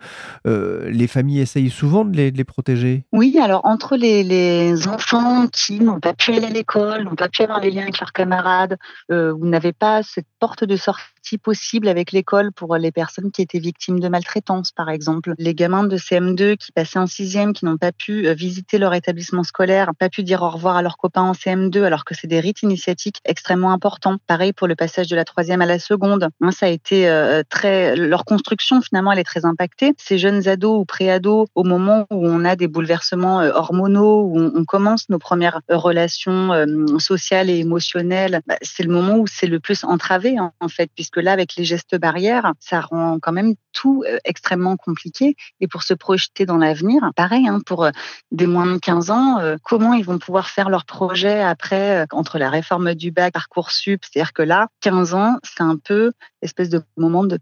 Euh, 0.48 0.90
les 0.90 1.08
familles 1.08 1.40
essayent 1.40 1.70
souvent 1.70 2.06
de 2.06 2.16
les, 2.18 2.44
protéger. 2.44 3.06
Oui, 3.12 3.38
alors 3.40 3.66
entre 3.66 3.96
les, 3.96 4.88
enfants 4.88 5.48
qui 5.48 5.80
n'ont 5.80 6.00
pas 6.00 6.14
pu 6.14 6.34
aller 6.34 6.48
à 6.48 6.50
l'école, 6.50 7.04
n'ont 7.04 7.16
pas 7.16 7.30
pu 7.30 7.42
avoir 7.42 7.60
les 7.60 7.72
liens 7.72 7.84
avec 7.84 8.00
leurs 8.00 8.14
camarades, 8.14 8.78
euh, 9.12 9.34
vous 9.34 9.52
pas 9.80 10.04
cette 10.04 10.28
porte 10.40 10.64
de 10.64 10.76
sortie 10.76 11.38
possible 11.42 11.88
avec 11.88 12.12
l'école 12.12 12.52
pour 12.52 12.76
les 12.76 12.92
personnes 12.92 13.32
qui 13.32 13.42
étaient 13.42 13.60
victimes 13.60 14.00
de 14.00 14.10
maltraitance, 14.10 14.72
par 14.72 14.90
exemple. 14.90 15.34
Les 15.38 15.56
gamins 15.56 15.86
de 15.86 15.98
CM2 15.98 16.58
qui 16.58 16.72
passaient 16.74 17.00
en 17.00 17.08
sixième, 17.08 17.54
qui 17.54 17.66
n'ont 17.66 17.78
pas 17.78 17.94
pu 17.94 18.28
euh, 18.28 18.34
visiter 18.34 18.78
leur 18.78 18.94
établissement 18.94 19.44
scolaire, 19.44 19.92
pas 19.98 20.10
pu 20.10 20.24
dire 20.24 20.42
au 20.44 20.50
revoir 20.50 20.76
à 20.76 20.82
leurs 20.82 20.98
copains 20.98 21.22
en 21.22 21.32
CM2, 21.32 21.84
alors 21.84 22.04
que 22.04 22.14
c'est 22.14 22.28
des 22.28 22.40
rites 22.40 22.62
initiatiques 22.62 23.22
extrêmement 23.26 23.72
importants. 23.72 24.18
Pareil 24.28 24.54
pour 24.54 24.68
le 24.68 24.76
passage 24.76 25.08
de 25.08 25.16
la 25.16 25.24
troisième 25.24 25.62
à 25.62 25.66
la 25.66 25.80
seconde. 25.80 26.28
Ça 26.52 26.66
a 26.66 26.70
été 26.70 27.10
très 27.50 27.73
leur 27.96 28.26
construction 28.26 28.82
finalement 28.82 29.12
elle 29.12 29.20
est 29.20 29.24
très 29.24 29.46
impactée. 29.46 29.94
Ces 29.98 30.18
jeunes 30.18 30.48
ados 30.48 30.80
ou 30.80 30.86
pré-ados, 30.86 31.48
au 31.56 31.64
moment 31.64 32.06
où 32.12 32.28
on 32.28 32.46
a 32.46 32.56
des 32.56 32.68
bouleversements 32.68 33.42
euh, 33.42 33.52
hormonaux, 33.54 34.24
où 34.24 34.40
on, 34.40 34.64
commence 34.66 35.10
nos 35.10 35.20
premières 35.20 35.62
euh, 35.70 35.78
relations 35.78 36.54
euh, 36.54 36.98
sociales 37.00 37.50
et 37.50 37.60
émotionnelles, 37.60 38.42
bah, 38.48 38.56
c'est 38.62 38.84
le 38.84 38.92
moment 38.92 39.18
où 39.18 39.28
c'est 39.28 39.48
le 39.48 39.60
plus 39.60 39.84
entravé 39.84 40.38
en 40.40 40.68
fait, 40.68 40.90
puisque 40.96 41.18
là 41.18 41.32
avec 41.32 41.56
les 41.56 41.64
gestes 41.64 41.96
barrières, 41.98 42.54
ça 42.60 42.82
rend 42.82 43.20
quand 43.22 43.32
même 43.32 43.56
tout 43.72 44.04
extrêmement 44.24 44.78
compliqué. 44.78 45.36
Et 45.60 45.68
pour 45.68 45.84
se 45.84 45.94
projeter 45.94 46.46
dans 46.46 46.58
l'avenir, 46.58 47.02
pareil 47.16 47.48
hein, 47.48 47.60
pour 47.66 47.88
des 48.32 48.48
moins 48.48 48.68
de 48.68 48.78
15 48.78 49.10
ans, 49.10 49.40
comment 49.64 49.94
ils 49.94 50.06
vont 50.06 50.20
pouvoir 50.20 50.50
faire 50.50 50.70
leur 50.70 50.86
projet 50.86 51.42
après 51.42 52.06
entre 52.12 52.38
la 52.38 52.50
réforme 52.50 52.94
du 52.94 53.12
bac, 53.12 53.34
parcoursup, 53.34 54.04
c'est-à-dire 54.04 54.34
que 54.34 54.44
là, 54.44 54.68
15 54.82 55.14
ans, 55.16 55.38
c'est 55.44 55.64
un 55.64 55.78
peu 55.78 56.12
espèce 56.44 56.70
de 56.70 56.82
moment 56.98 57.24
de 57.24 57.38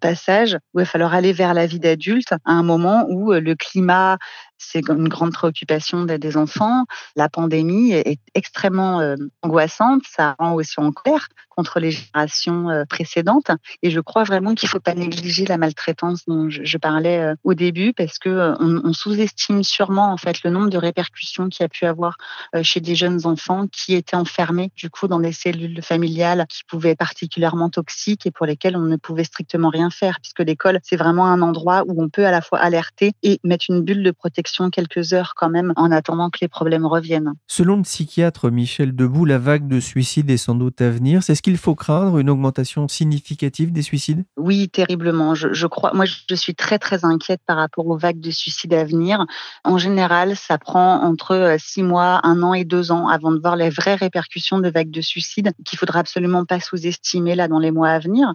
où 0.73 0.79
il 0.79 0.83
va 0.83 0.85
falloir 0.85 1.13
aller 1.13 1.33
vers 1.33 1.53
la 1.53 1.65
vie 1.65 1.79
d'adulte 1.79 2.31
à 2.31 2.37
un 2.45 2.63
moment 2.63 3.05
où 3.09 3.33
euh, 3.33 3.39
le 3.39 3.55
climat 3.55 4.17
c'est 4.61 4.87
une 4.89 5.07
grande 5.07 5.33
préoccupation 5.33 6.03
des 6.05 6.37
enfants. 6.37 6.85
La 7.15 7.29
pandémie 7.29 7.91
est 7.91 8.19
extrêmement 8.35 9.01
euh, 9.01 9.15
angoissante, 9.41 10.03
ça 10.09 10.35
rend 10.39 10.53
aussi 10.53 10.79
en 10.79 10.91
colère 10.91 11.27
contre 11.49 11.79
les 11.79 11.91
générations 11.91 12.69
euh, 12.69 12.85
précédentes. 12.85 13.51
Et 13.81 13.91
je 13.91 13.99
crois 13.99 14.23
vraiment 14.23 14.55
qu'il 14.55 14.67
ne 14.67 14.71
faut 14.71 14.79
pas 14.79 14.93
négliger 14.93 15.45
la 15.45 15.57
maltraitance 15.57 16.25
dont 16.27 16.49
je, 16.49 16.77
parlais 16.77 17.19
euh, 17.19 17.35
au 17.43 17.53
début, 17.53 17.93
parce 17.93 18.19
que 18.19 18.53
on, 18.59 18.93
sous-estime 18.93 19.63
sûrement 19.63 20.11
en 20.11 20.17
fait 20.17 20.43
le 20.43 20.51
nombre 20.51 20.69
de 20.69 20.77
répercussions 20.77 21.49
qu'il 21.49 21.65
a 21.65 21.69
pu 21.69 21.85
avoir 21.85 22.17
chez 22.61 22.81
des 22.81 22.95
jeunes 22.95 23.25
enfants 23.25 23.67
qui 23.67 23.95
étaient 23.95 24.15
enfermés 24.15 24.71
du 24.75 24.89
coup 24.89 25.07
dans 25.07 25.19
des 25.19 25.31
cellules 25.31 25.81
familiales 25.81 26.45
qui 26.49 26.63
pouvaient 26.65 26.91
être 26.91 26.99
particulièrement 26.99 27.69
toxiques 27.69 28.25
et 28.25 28.31
pour 28.31 28.45
lesquelles 28.45 28.75
on 28.75 28.81
ne 28.81 28.97
pouvait 28.97 29.23
strictement 29.23 29.69
rien 29.69 29.89
faire, 29.89 30.19
puisque 30.21 30.39
l'école 30.39 30.79
c'est 30.83 30.97
vraiment 30.97 31.25
un 31.27 31.41
endroit 31.41 31.83
où 31.87 32.01
on 32.01 32.09
peut 32.09 32.25
à 32.25 32.31
la 32.31 32.41
fois 32.41 32.59
alerter 32.59 33.13
et 33.23 33.39
mettre 33.43 33.65
une 33.69 33.81
bulle 33.81 34.03
de 34.03 34.11
protection 34.11 34.50
quelques 34.69 35.13
heures 35.13 35.33
quand 35.35 35.49
même 35.49 35.73
en 35.75 35.91
attendant 35.91 36.29
que 36.29 36.39
les 36.41 36.47
problèmes 36.47 36.85
reviennent. 36.85 37.33
Selon 37.47 37.77
le 37.77 37.83
psychiatre 37.83 38.51
Michel 38.51 38.95
Debout, 38.95 39.25
la 39.25 39.37
vague 39.37 39.67
de 39.67 39.79
suicides 39.79 40.29
est 40.29 40.37
sans 40.37 40.55
doute 40.55 40.81
à 40.81 40.89
venir. 40.89 41.23
C'est 41.23 41.35
ce 41.35 41.41
qu'il 41.41 41.57
faut 41.57 41.75
craindre, 41.75 42.19
une 42.19 42.29
augmentation 42.29 42.87
significative 42.87 43.71
des 43.71 43.81
suicides? 43.81 44.23
Oui, 44.37 44.69
terriblement. 44.69 45.35
Je, 45.35 45.67
crois, 45.67 45.91
moi, 45.93 46.05
je 46.05 46.35
suis 46.35 46.55
très 46.55 46.79
très 46.79 47.05
inquiète 47.05 47.41
par 47.45 47.57
rapport 47.57 47.87
aux 47.87 47.97
vagues 47.97 48.19
de 48.19 48.31
suicides 48.31 48.73
à 48.73 48.83
venir. 48.83 49.25
En 49.63 49.77
général, 49.77 50.35
ça 50.35 50.57
prend 50.57 51.01
entre 51.03 51.31
euh, 51.31 51.55
six 51.59 51.83
mois, 51.83 52.19
un 52.23 52.43
an 52.43 52.53
et 52.53 52.65
deux 52.65 52.91
ans 52.91 53.07
avant 53.07 53.31
de 53.31 53.39
voir 53.39 53.55
les 53.55 53.69
vraies 53.69 53.95
répercussions 53.95 54.59
de 54.59 54.69
vagues 54.69 54.91
de 54.91 55.01
suicides 55.01 55.51
qu'il 55.65 55.77
faudra 55.77 55.99
absolument 55.99 56.45
pas 56.45 56.59
sous-estimer 56.59 57.35
là 57.35 57.47
dans 57.47 57.59
les 57.59 57.71
mois 57.71 57.89
à 57.89 57.99
venir. 57.99 58.31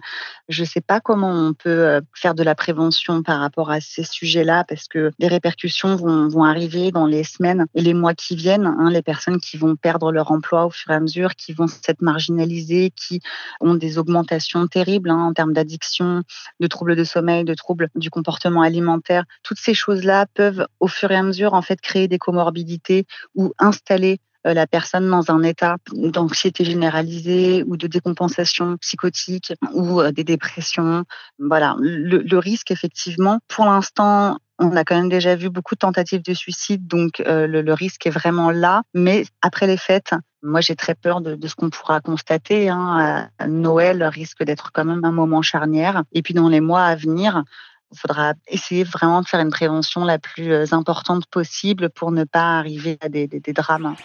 Je 0.49 0.61
ne 0.61 0.67
sais 0.67 0.81
pas 0.81 0.99
comment 0.99 1.31
on 1.31 1.53
peut 1.53 1.69
euh, 1.69 2.01
faire 2.13 2.35
de 2.35 2.43
la 2.43 2.55
prévention 2.55 3.23
par 3.23 3.39
rapport 3.39 3.71
à 3.71 3.79
ces 3.81 4.03
sujets-là 4.03 4.63
parce 4.67 4.87
que 4.87 5.11
les 5.19 5.27
répercussions 5.27 5.95
vont 5.95 6.06
vont, 6.07 6.43
arriver 6.43 6.91
dans 6.91 7.05
les 7.05 7.23
semaines 7.23 7.65
et 7.75 7.81
les 7.81 7.93
mois 7.93 8.13
qui 8.13 8.35
viennent. 8.35 8.67
Hein, 8.67 8.89
les 8.89 9.01
personnes 9.01 9.39
qui 9.39 9.57
vont 9.57 9.75
perdre 9.75 10.11
leur 10.11 10.31
emploi 10.31 10.65
au 10.65 10.69
fur 10.69 10.91
et 10.91 10.95
à 10.95 10.99
mesure, 10.99 11.35
qui 11.35 11.53
vont 11.53 11.67
s'être 11.67 12.01
marginalisées, 12.01 12.91
qui 12.95 13.19
ont 13.61 13.75
des 13.75 13.97
augmentations 13.97 14.67
terribles 14.67 15.09
hein, 15.09 15.17
en 15.17 15.33
termes 15.33 15.53
d'addiction, 15.53 16.23
de 16.59 16.67
troubles 16.67 16.95
de 16.95 17.03
sommeil, 17.03 17.43
de 17.43 17.53
troubles 17.53 17.89
du 17.95 18.09
comportement 18.09 18.61
alimentaire. 18.61 19.25
Toutes 19.43 19.59
ces 19.59 19.73
choses-là 19.73 20.25
peuvent 20.33 20.67
au 20.79 20.87
fur 20.87 21.11
et 21.11 21.15
à 21.15 21.23
mesure 21.23 21.53
en 21.53 21.61
fait 21.61 21.81
créer 21.81 22.07
des 22.07 22.17
comorbidités 22.17 23.05
ou 23.35 23.53
installer 23.59 24.19
la 24.43 24.67
personne 24.67 25.09
dans 25.09 25.31
un 25.31 25.43
état 25.43 25.77
d'anxiété 25.93 26.63
généralisée 26.63 27.63
ou 27.67 27.77
de 27.77 27.87
décompensation 27.87 28.77
psychotique 28.77 29.53
ou 29.73 30.01
euh, 30.01 30.11
des 30.11 30.23
dépressions. 30.23 31.03
Voilà, 31.39 31.75
le, 31.79 32.19
le 32.19 32.37
risque 32.37 32.71
effectivement, 32.71 33.39
pour 33.47 33.65
l'instant, 33.65 34.37
on 34.59 34.75
a 34.75 34.83
quand 34.83 34.95
même 34.95 35.09
déjà 35.09 35.35
vu 35.35 35.49
beaucoup 35.49 35.75
de 35.75 35.79
tentatives 35.79 36.23
de 36.23 36.33
suicide, 36.33 36.87
donc 36.87 37.19
euh, 37.19 37.47
le, 37.47 37.73
risque 37.73 38.07
est 38.07 38.11
vraiment 38.11 38.49
là. 38.51 38.81
Mais 38.93 39.25
après 39.41 39.67
les 39.67 39.77
fêtes, 39.77 40.13
moi 40.41 40.61
j'ai 40.61 40.75
très 40.75 40.95
peur 40.95 41.21
de, 41.21 41.37
ce 41.47 41.55
qu'on 41.55 41.69
pourra 41.69 42.01
constater. 42.01 42.69
Hein. 42.69 43.29
Noël 43.47 44.03
risque 44.03 44.43
d'être 44.43 44.71
quand 44.71 44.85
même 44.85 45.05
un 45.05 45.11
moment 45.11 45.41
charnière. 45.41 46.03
Et 46.11 46.21
puis 46.21 46.33
dans 46.33 46.49
les 46.49 46.61
mois 46.61 46.83
à 46.83 46.95
venir, 46.95 47.43
il 47.91 47.99
faudra 47.99 48.33
essayer 48.47 48.83
vraiment 48.83 49.21
de 49.21 49.27
faire 49.27 49.39
une 49.39 49.49
prévention 49.49 50.03
la 50.03 50.19
plus 50.19 50.51
euh, 50.51 50.65
importante 50.71 51.25
possible 51.27 51.89
pour 51.89 52.11
ne 52.11 52.23
pas 52.23 52.59
arriver 52.59 52.97
à 53.01 53.09
des 53.09 53.27
drames. 53.53 53.95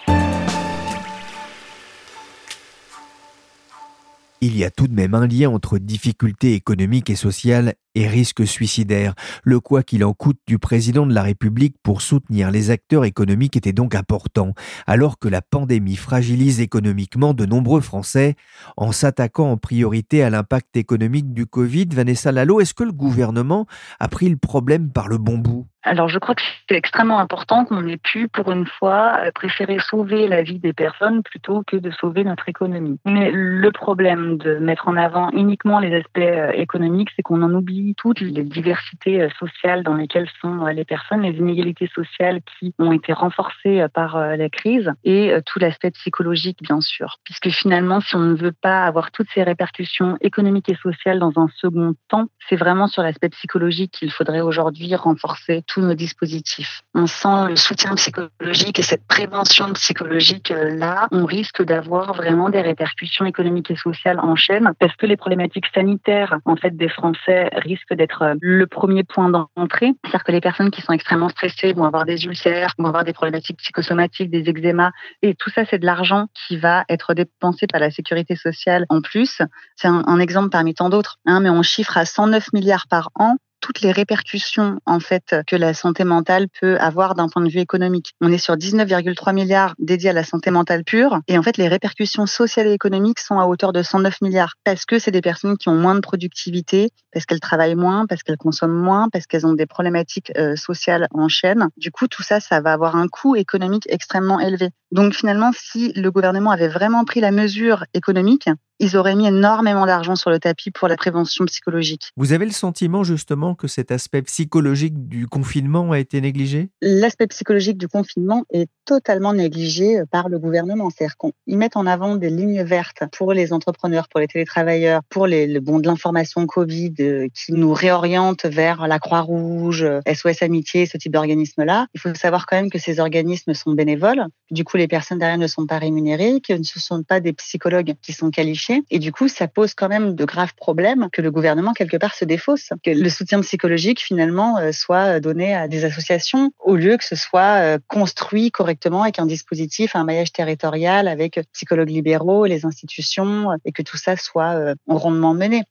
Il 4.40 4.56
y 4.56 4.64
a 4.64 4.72
tout 4.72 4.88
de 4.88 4.92
même 4.92 5.14
un 5.14 5.28
lien 5.28 5.50
entre 5.50 5.78
difficultés 5.78 6.54
économiques 6.54 7.10
et 7.10 7.14
sociales 7.14 7.74
et 7.94 8.06
risque 8.06 8.46
suicidaire. 8.46 9.14
Le 9.44 9.60
quoi 9.60 9.82
qu'il 9.82 10.04
en 10.04 10.12
coûte 10.12 10.38
du 10.46 10.58
président 10.58 11.06
de 11.06 11.14
la 11.14 11.22
République 11.22 11.76
pour 11.82 12.02
soutenir 12.02 12.50
les 12.50 12.70
acteurs 12.70 13.04
économiques 13.04 13.56
était 13.56 13.72
donc 13.72 13.94
important, 13.94 14.54
alors 14.86 15.18
que 15.18 15.28
la 15.28 15.42
pandémie 15.42 15.96
fragilise 15.96 16.60
économiquement 16.60 17.34
de 17.34 17.46
nombreux 17.46 17.80
Français. 17.80 18.36
En 18.76 18.92
s'attaquant 18.92 19.50
en 19.50 19.56
priorité 19.56 20.22
à 20.22 20.30
l'impact 20.30 20.76
économique 20.76 21.32
du 21.32 21.46
Covid, 21.46 21.86
Vanessa 21.92 22.32
Lalo, 22.32 22.60
est-ce 22.60 22.74
que 22.74 22.84
le 22.84 22.92
gouvernement 22.92 23.66
a 24.00 24.08
pris 24.08 24.28
le 24.28 24.36
problème 24.36 24.90
par 24.90 25.08
le 25.08 25.18
bon 25.18 25.38
bout? 25.38 25.66
Alors 25.84 26.08
je 26.08 26.18
crois 26.18 26.36
que 26.36 26.42
c'est 26.68 26.76
extrêmement 26.76 27.18
important 27.18 27.64
qu'on 27.64 27.86
ait 27.88 27.96
pu, 27.96 28.28
pour 28.28 28.52
une 28.52 28.66
fois, 28.66 29.14
euh, 29.18 29.30
préférer 29.34 29.78
sauver 29.80 30.28
la 30.28 30.42
vie 30.42 30.60
des 30.60 30.72
personnes 30.72 31.24
plutôt 31.24 31.64
que 31.66 31.76
de 31.76 31.90
sauver 31.90 32.22
notre 32.22 32.48
économie. 32.48 33.00
Mais 33.04 33.32
le 33.32 33.70
problème 33.72 34.36
de 34.38 34.58
mettre 34.58 34.86
en 34.86 34.96
avant 34.96 35.30
uniquement 35.30 35.80
les 35.80 35.92
aspects 35.96 36.18
euh, 36.18 36.52
économiques, 36.52 37.08
c'est 37.16 37.22
qu'on 37.22 37.42
en 37.42 37.52
oublie 37.52 37.81
toutes 37.96 38.20
les 38.20 38.44
diversités 38.44 39.22
euh, 39.22 39.28
sociales 39.38 39.82
dans 39.82 39.94
lesquelles 39.94 40.28
sont 40.40 40.66
les 40.66 40.84
personnes, 40.84 41.22
les 41.22 41.36
inégalités 41.36 41.90
sociales 41.94 42.40
qui 42.58 42.74
ont 42.78 42.92
été 42.92 43.12
renforcées 43.12 43.84
par 43.94 44.36
la 44.36 44.48
crise 44.48 44.90
et 45.04 45.32
tout 45.46 45.58
l'aspect 45.58 45.90
psychologique, 45.90 46.58
bien 46.62 46.80
sûr. 46.80 47.18
Puisque 47.24 47.48
finalement, 47.50 48.00
si 48.00 48.16
on 48.16 48.20
ne 48.20 48.34
veut 48.34 48.52
pas 48.52 48.84
avoir 48.84 49.10
toutes 49.10 49.28
ces 49.34 49.42
répercussions 49.42 50.16
économiques 50.20 50.68
et 50.68 50.76
sociales 50.76 51.18
dans 51.18 51.32
un 51.36 51.48
second 51.56 51.94
temps, 52.08 52.26
c'est 52.48 52.56
vraiment 52.56 52.86
sur 52.86 53.02
l'aspect 53.02 53.28
psychologique 53.30 53.92
qu'il 53.92 54.10
faudrait 54.10 54.40
aujourd'hui 54.40 54.94
renforcer 54.94 55.62
tous 55.66 55.80
nos 55.80 55.94
dispositifs. 55.94 56.82
On 56.94 57.06
sent 57.06 57.48
le 57.48 57.56
soutien 57.56 57.94
psychologique 57.94 58.78
et 58.78 58.82
cette 58.82 59.06
prévention 59.06 59.72
psychologique 59.72 60.50
euh, 60.50 60.76
là, 60.76 61.08
on 61.10 61.24
risque 61.24 61.62
d'avoir 61.62 62.14
vraiment 62.14 62.50
des 62.50 62.60
répercussions 62.60 63.24
économiques 63.24 63.70
et 63.70 63.76
sociales 63.76 64.20
en 64.20 64.36
chaîne 64.36 64.72
parce 64.78 64.94
que 64.96 65.06
les 65.06 65.16
problématiques 65.16 65.66
sanitaires 65.74 66.38
en 66.44 66.56
fait 66.56 66.76
des 66.76 66.88
Français 66.88 67.48
risquent 67.52 67.71
d'être 67.90 68.22
euh, 68.22 68.34
le 68.40 68.66
premier 68.66 69.04
point 69.04 69.28
d'entrée. 69.28 69.92
C'est-à-dire 70.04 70.24
que 70.24 70.32
les 70.32 70.40
personnes 70.40 70.70
qui 70.70 70.82
sont 70.82 70.92
extrêmement 70.92 71.28
stressées 71.28 71.72
vont 71.72 71.84
avoir 71.84 72.04
des 72.04 72.24
ulcères, 72.24 72.72
vont 72.78 72.86
avoir 72.86 73.04
des 73.04 73.12
problématiques 73.12 73.58
psychosomatiques, 73.58 74.30
des 74.30 74.48
eczémas 74.48 74.90
et 75.22 75.34
tout 75.34 75.50
ça 75.50 75.64
c'est 75.64 75.78
de 75.78 75.86
l'argent 75.86 76.26
qui 76.34 76.56
va 76.56 76.84
être 76.88 77.14
dépensé 77.14 77.66
par 77.66 77.80
la 77.80 77.90
sécurité 77.90 78.36
sociale 78.36 78.86
en 78.88 79.00
plus. 79.00 79.42
C'est 79.76 79.88
un, 79.88 80.02
un 80.06 80.18
exemple 80.18 80.50
parmi 80.50 80.74
tant 80.74 80.88
d'autres, 80.88 81.18
hein, 81.26 81.40
mais 81.40 81.50
on 81.50 81.62
chiffre 81.62 81.96
à 81.96 82.04
109 82.04 82.52
milliards 82.52 82.86
par 82.88 83.10
an 83.14 83.36
toutes 83.62 83.80
les 83.80 83.92
répercussions 83.92 84.78
en 84.84 85.00
fait 85.00 85.34
que 85.46 85.56
la 85.56 85.72
santé 85.72 86.04
mentale 86.04 86.48
peut 86.60 86.76
avoir 86.78 87.14
d'un 87.14 87.28
point 87.28 87.42
de 87.42 87.48
vue 87.48 87.60
économique. 87.60 88.14
On 88.20 88.30
est 88.30 88.36
sur 88.36 88.56
19,3 88.56 89.32
milliards 89.32 89.74
dédiés 89.78 90.10
à 90.10 90.12
la 90.12 90.24
santé 90.24 90.50
mentale 90.50 90.84
pure 90.84 91.20
et 91.28 91.38
en 91.38 91.42
fait 91.42 91.56
les 91.56 91.68
répercussions 91.68 92.26
sociales 92.26 92.66
et 92.66 92.72
économiques 92.72 93.20
sont 93.20 93.38
à 93.38 93.46
hauteur 93.46 93.72
de 93.72 93.82
109 93.82 94.20
milliards 94.20 94.56
parce 94.64 94.84
que 94.84 94.98
c'est 94.98 95.10
des 95.10 95.22
personnes 95.22 95.56
qui 95.56 95.68
ont 95.68 95.74
moins 95.74 95.94
de 95.94 96.00
productivité, 96.00 96.90
parce 97.12 97.24
qu'elles 97.24 97.40
travaillent 97.40 97.76
moins, 97.76 98.06
parce 98.06 98.22
qu'elles 98.22 98.36
consomment 98.36 98.82
moins, 98.82 99.08
parce 99.10 99.26
qu'elles 99.26 99.46
ont 99.46 99.54
des 99.54 99.66
problématiques 99.66 100.32
euh, 100.36 100.56
sociales 100.56 101.08
en 101.12 101.28
chaîne. 101.28 101.68
Du 101.76 101.90
coup, 101.90 102.08
tout 102.08 102.22
ça, 102.22 102.40
ça 102.40 102.60
va 102.60 102.72
avoir 102.72 102.96
un 102.96 103.08
coût 103.08 103.36
économique 103.36 103.86
extrêmement 103.88 104.40
élevé. 104.40 104.70
Donc 104.90 105.14
finalement, 105.14 105.50
si 105.54 105.92
le 105.94 106.10
gouvernement 106.10 106.50
avait 106.50 106.68
vraiment 106.68 107.04
pris 107.04 107.20
la 107.20 107.30
mesure 107.30 107.84
économique, 107.94 108.48
ils 108.78 108.96
auraient 108.96 109.14
mis 109.14 109.26
énormément 109.26 109.86
d'argent 109.86 110.16
sur 110.16 110.30
le 110.30 110.38
tapis 110.38 110.70
pour 110.70 110.88
la 110.88 110.96
prévention 110.96 111.44
psychologique. 111.44 112.10
Vous 112.16 112.32
avez 112.32 112.44
le 112.44 112.52
sentiment 112.52 113.04
justement 113.04 113.54
que 113.54 113.68
cet 113.68 113.90
aspect 113.90 114.22
psychologique 114.22 115.08
du 115.08 115.26
confinement 115.26 115.92
a 115.92 115.98
été 115.98 116.20
négligé? 116.20 116.70
L'aspect 116.80 117.26
psychologique 117.28 117.78
du 117.78 117.88
confinement 117.88 118.44
est 118.50 118.68
totalement 118.84 119.34
négligé 119.34 120.00
euh, 120.00 120.04
par 120.10 120.28
le 120.28 120.38
gouvernement. 120.38 120.90
C'est-à-dire 120.90 121.16
qu'ils 121.16 121.58
mettent 121.58 121.76
en 121.76 121.86
avant 121.86 122.16
des 122.16 122.30
lignes 122.30 122.62
vertes 122.62 123.04
pour 123.12 123.32
les 123.32 123.52
entrepreneurs, 123.52 124.08
pour 124.08 124.20
les 124.20 124.26
télétravailleurs, 124.26 125.02
pour 125.08 125.26
les, 125.26 125.46
le 125.46 125.60
bon 125.60 125.78
de 125.78 125.86
l'information 125.86 126.46
Covid 126.46 126.94
euh, 127.00 127.28
qui 127.34 127.52
nous 127.52 127.72
réoriente 127.72 128.44
vers 128.46 128.86
la 128.86 128.98
Croix-Rouge, 128.98 129.86
SOS 130.12 130.42
Amitié, 130.42 130.86
ce 130.86 130.96
type 130.96 131.12
d'organisme-là. 131.12 131.86
Il 131.94 132.00
faut 132.00 132.14
savoir 132.14 132.46
quand 132.46 132.56
même 132.56 132.70
que 132.70 132.78
ces 132.78 133.00
organismes 133.00 133.54
sont 133.54 133.72
bénévoles. 133.72 134.26
Du 134.50 134.64
coup, 134.64 134.76
les 134.76 134.88
personnes 134.88 135.18
derrière 135.18 135.38
ne 135.38 135.46
sont 135.46 135.66
pas 135.66 135.78
rémunérées, 135.78 136.40
que 136.40 136.54
ce 136.62 136.78
ne 136.78 136.80
sont 136.80 137.02
pas 137.02 137.20
des 137.20 137.32
psychologues 137.32 137.94
qui 138.02 138.12
sont 138.12 138.30
qualifiés 138.30 138.61
et 138.90 138.98
du 138.98 139.12
coup, 139.12 139.28
ça 139.28 139.48
pose 139.48 139.74
quand 139.74 139.88
même 139.88 140.14
de 140.14 140.24
graves 140.24 140.54
problèmes 140.54 141.08
que 141.12 141.22
le 141.22 141.30
gouvernement, 141.30 141.72
quelque 141.72 141.96
part, 141.96 142.14
se 142.14 142.24
défausse. 142.24 142.70
Que 142.82 142.90
le 142.90 143.08
soutien 143.08 143.40
psychologique, 143.40 144.00
finalement, 144.00 144.58
euh, 144.58 144.72
soit 144.72 145.20
donné 145.20 145.54
à 145.54 145.68
des 145.68 145.84
associations 145.84 146.52
au 146.58 146.76
lieu 146.76 146.96
que 146.96 147.04
ce 147.04 147.16
soit 147.16 147.60
euh, 147.60 147.78
construit 147.88 148.50
correctement 148.50 149.02
avec 149.02 149.18
un 149.18 149.26
dispositif, 149.26 149.96
un 149.96 150.04
maillage 150.04 150.32
territorial 150.32 151.08
avec 151.08 151.40
psychologues 151.52 151.90
libéraux, 151.90 152.46
les 152.46 152.64
institutions 152.66 153.48
et 153.64 153.72
que 153.72 153.82
tout 153.82 153.96
ça 153.96 154.16
soit 154.16 154.54
euh, 154.54 154.74
rondement 154.86 155.34
mené. 155.34 155.62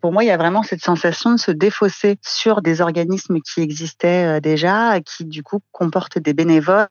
Pour 0.00 0.12
moi, 0.12 0.24
il 0.24 0.28
y 0.28 0.30
a 0.30 0.38
vraiment 0.38 0.62
cette 0.62 0.82
sensation 0.82 1.32
de 1.32 1.38
se 1.38 1.50
défausser 1.50 2.16
sur 2.22 2.62
des 2.62 2.80
organismes 2.80 3.40
qui 3.40 3.60
existaient 3.60 4.40
déjà, 4.40 4.98
qui 5.02 5.26
du 5.26 5.42
coup 5.42 5.60
comportent 5.72 6.18
des 6.18 6.32
bénévoles 6.32 6.88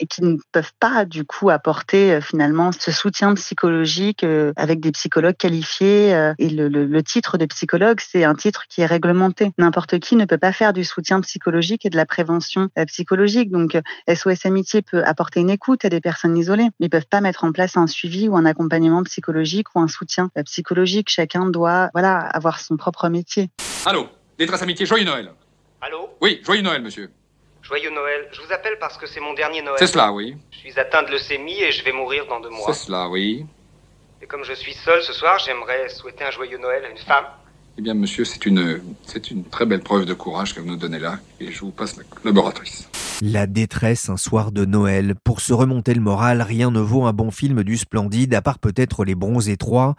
et 0.00 0.06
qui 0.06 0.22
ne 0.22 0.36
peuvent 0.52 0.72
pas 0.80 1.04
du 1.04 1.24
coup 1.24 1.50
apporter 1.50 2.14
euh, 2.14 2.20
finalement 2.20 2.70
ce 2.72 2.90
soutien 2.92 3.34
psychologique 3.34 4.24
euh, 4.24 4.52
avec 4.56 4.80
des 4.80 4.92
psychologues 4.92 5.36
qualifiés. 5.36 6.14
Euh, 6.14 6.34
et 6.38 6.48
le, 6.48 6.68
le, 6.68 6.84
le 6.84 7.02
titre 7.02 7.38
de 7.38 7.46
psychologue, 7.46 8.00
c'est 8.00 8.24
un 8.24 8.34
titre 8.34 8.64
qui 8.68 8.80
est 8.82 8.86
réglementé. 8.86 9.52
N'importe 9.58 9.98
qui 9.98 10.16
ne 10.16 10.24
peut 10.24 10.38
pas 10.38 10.52
faire 10.52 10.72
du 10.72 10.84
soutien 10.84 11.20
psychologique 11.20 11.86
et 11.86 11.90
de 11.90 11.96
la 11.96 12.06
prévention 12.06 12.68
psychologique. 12.86 13.50
Donc 13.50 13.78
SOS 14.12 14.46
Amitié 14.46 14.82
peut 14.82 15.02
apporter 15.04 15.40
une 15.40 15.50
écoute 15.50 15.84
à 15.84 15.88
des 15.88 16.00
personnes 16.00 16.36
isolées, 16.36 16.68
mais 16.80 16.86
ils 16.86 16.90
peuvent 16.90 17.06
pas 17.08 17.20
mettre 17.20 17.44
en 17.44 17.52
place 17.52 17.76
un 17.76 17.86
suivi 17.86 18.28
ou 18.28 18.36
un 18.36 18.44
accompagnement 18.44 19.02
psychologique 19.04 19.74
ou 19.74 19.80
un 19.80 19.88
soutien 19.88 20.30
psychologique. 20.44 21.08
Chacun 21.08 21.46
doit 21.46 21.90
voilà 21.92 22.18
avoir 22.18 22.60
son 22.60 22.76
propre 22.76 23.08
métier. 23.08 23.50
Allô, 23.84 24.08
détresse 24.38 24.62
amitié, 24.62 24.86
joyeux 24.86 25.04
Noël. 25.04 25.32
Allô? 25.80 26.10
Oui, 26.20 26.40
joyeux 26.44 26.62
Noël, 26.62 26.82
monsieur. 26.82 27.10
Joyeux 27.66 27.90
Noël. 27.90 28.28
Je 28.30 28.40
vous 28.40 28.52
appelle 28.52 28.76
parce 28.78 28.96
que 28.96 29.08
c'est 29.08 29.18
mon 29.18 29.34
dernier 29.34 29.60
Noël. 29.60 29.76
C'est 29.80 29.88
cela, 29.88 30.12
oui. 30.12 30.36
Je 30.52 30.58
suis 30.58 30.78
atteint 30.78 31.02
de 31.02 31.10
leucémie 31.10 31.60
et 31.60 31.72
je 31.72 31.82
vais 31.82 31.90
mourir 31.90 32.26
dans 32.26 32.38
deux 32.38 32.48
mois. 32.48 32.72
C'est 32.72 32.86
cela, 32.86 33.08
oui. 33.08 33.44
Et 34.22 34.26
comme 34.26 34.44
je 34.44 34.52
suis 34.52 34.72
seul 34.72 35.02
ce 35.02 35.12
soir, 35.12 35.40
j'aimerais 35.40 35.88
souhaiter 35.88 36.22
un 36.22 36.30
joyeux 36.30 36.58
Noël 36.58 36.84
à 36.84 36.90
une 36.90 36.96
femme. 36.98 37.24
Eh 37.76 37.82
bien, 37.82 37.94
monsieur, 37.94 38.24
c'est 38.24 38.46
une, 38.46 38.80
c'est 39.04 39.32
une 39.32 39.44
très 39.44 39.66
belle 39.66 39.82
preuve 39.82 40.04
de 40.04 40.14
courage 40.14 40.54
que 40.54 40.60
vous 40.60 40.68
nous 40.68 40.76
donnez 40.76 41.00
là, 41.00 41.18
et 41.40 41.50
je 41.50 41.60
vous 41.60 41.72
passe 41.72 41.96
la 41.96 42.04
collaboratrice. 42.04 42.88
La 43.22 43.46
détresse 43.46 44.10
un 44.10 44.18
soir 44.18 44.52
de 44.52 44.66
Noël. 44.66 45.14
Pour 45.24 45.40
se 45.40 45.54
remonter 45.54 45.94
le 45.94 46.02
moral, 46.02 46.42
rien 46.42 46.70
ne 46.70 46.80
vaut 46.80 47.06
un 47.06 47.14
bon 47.14 47.30
film 47.30 47.62
du 47.62 47.78
Splendide, 47.78 48.34
à 48.34 48.42
part 48.42 48.58
peut-être 48.58 49.06
Les 49.06 49.14
Bronzés 49.14 49.56
3. 49.56 49.96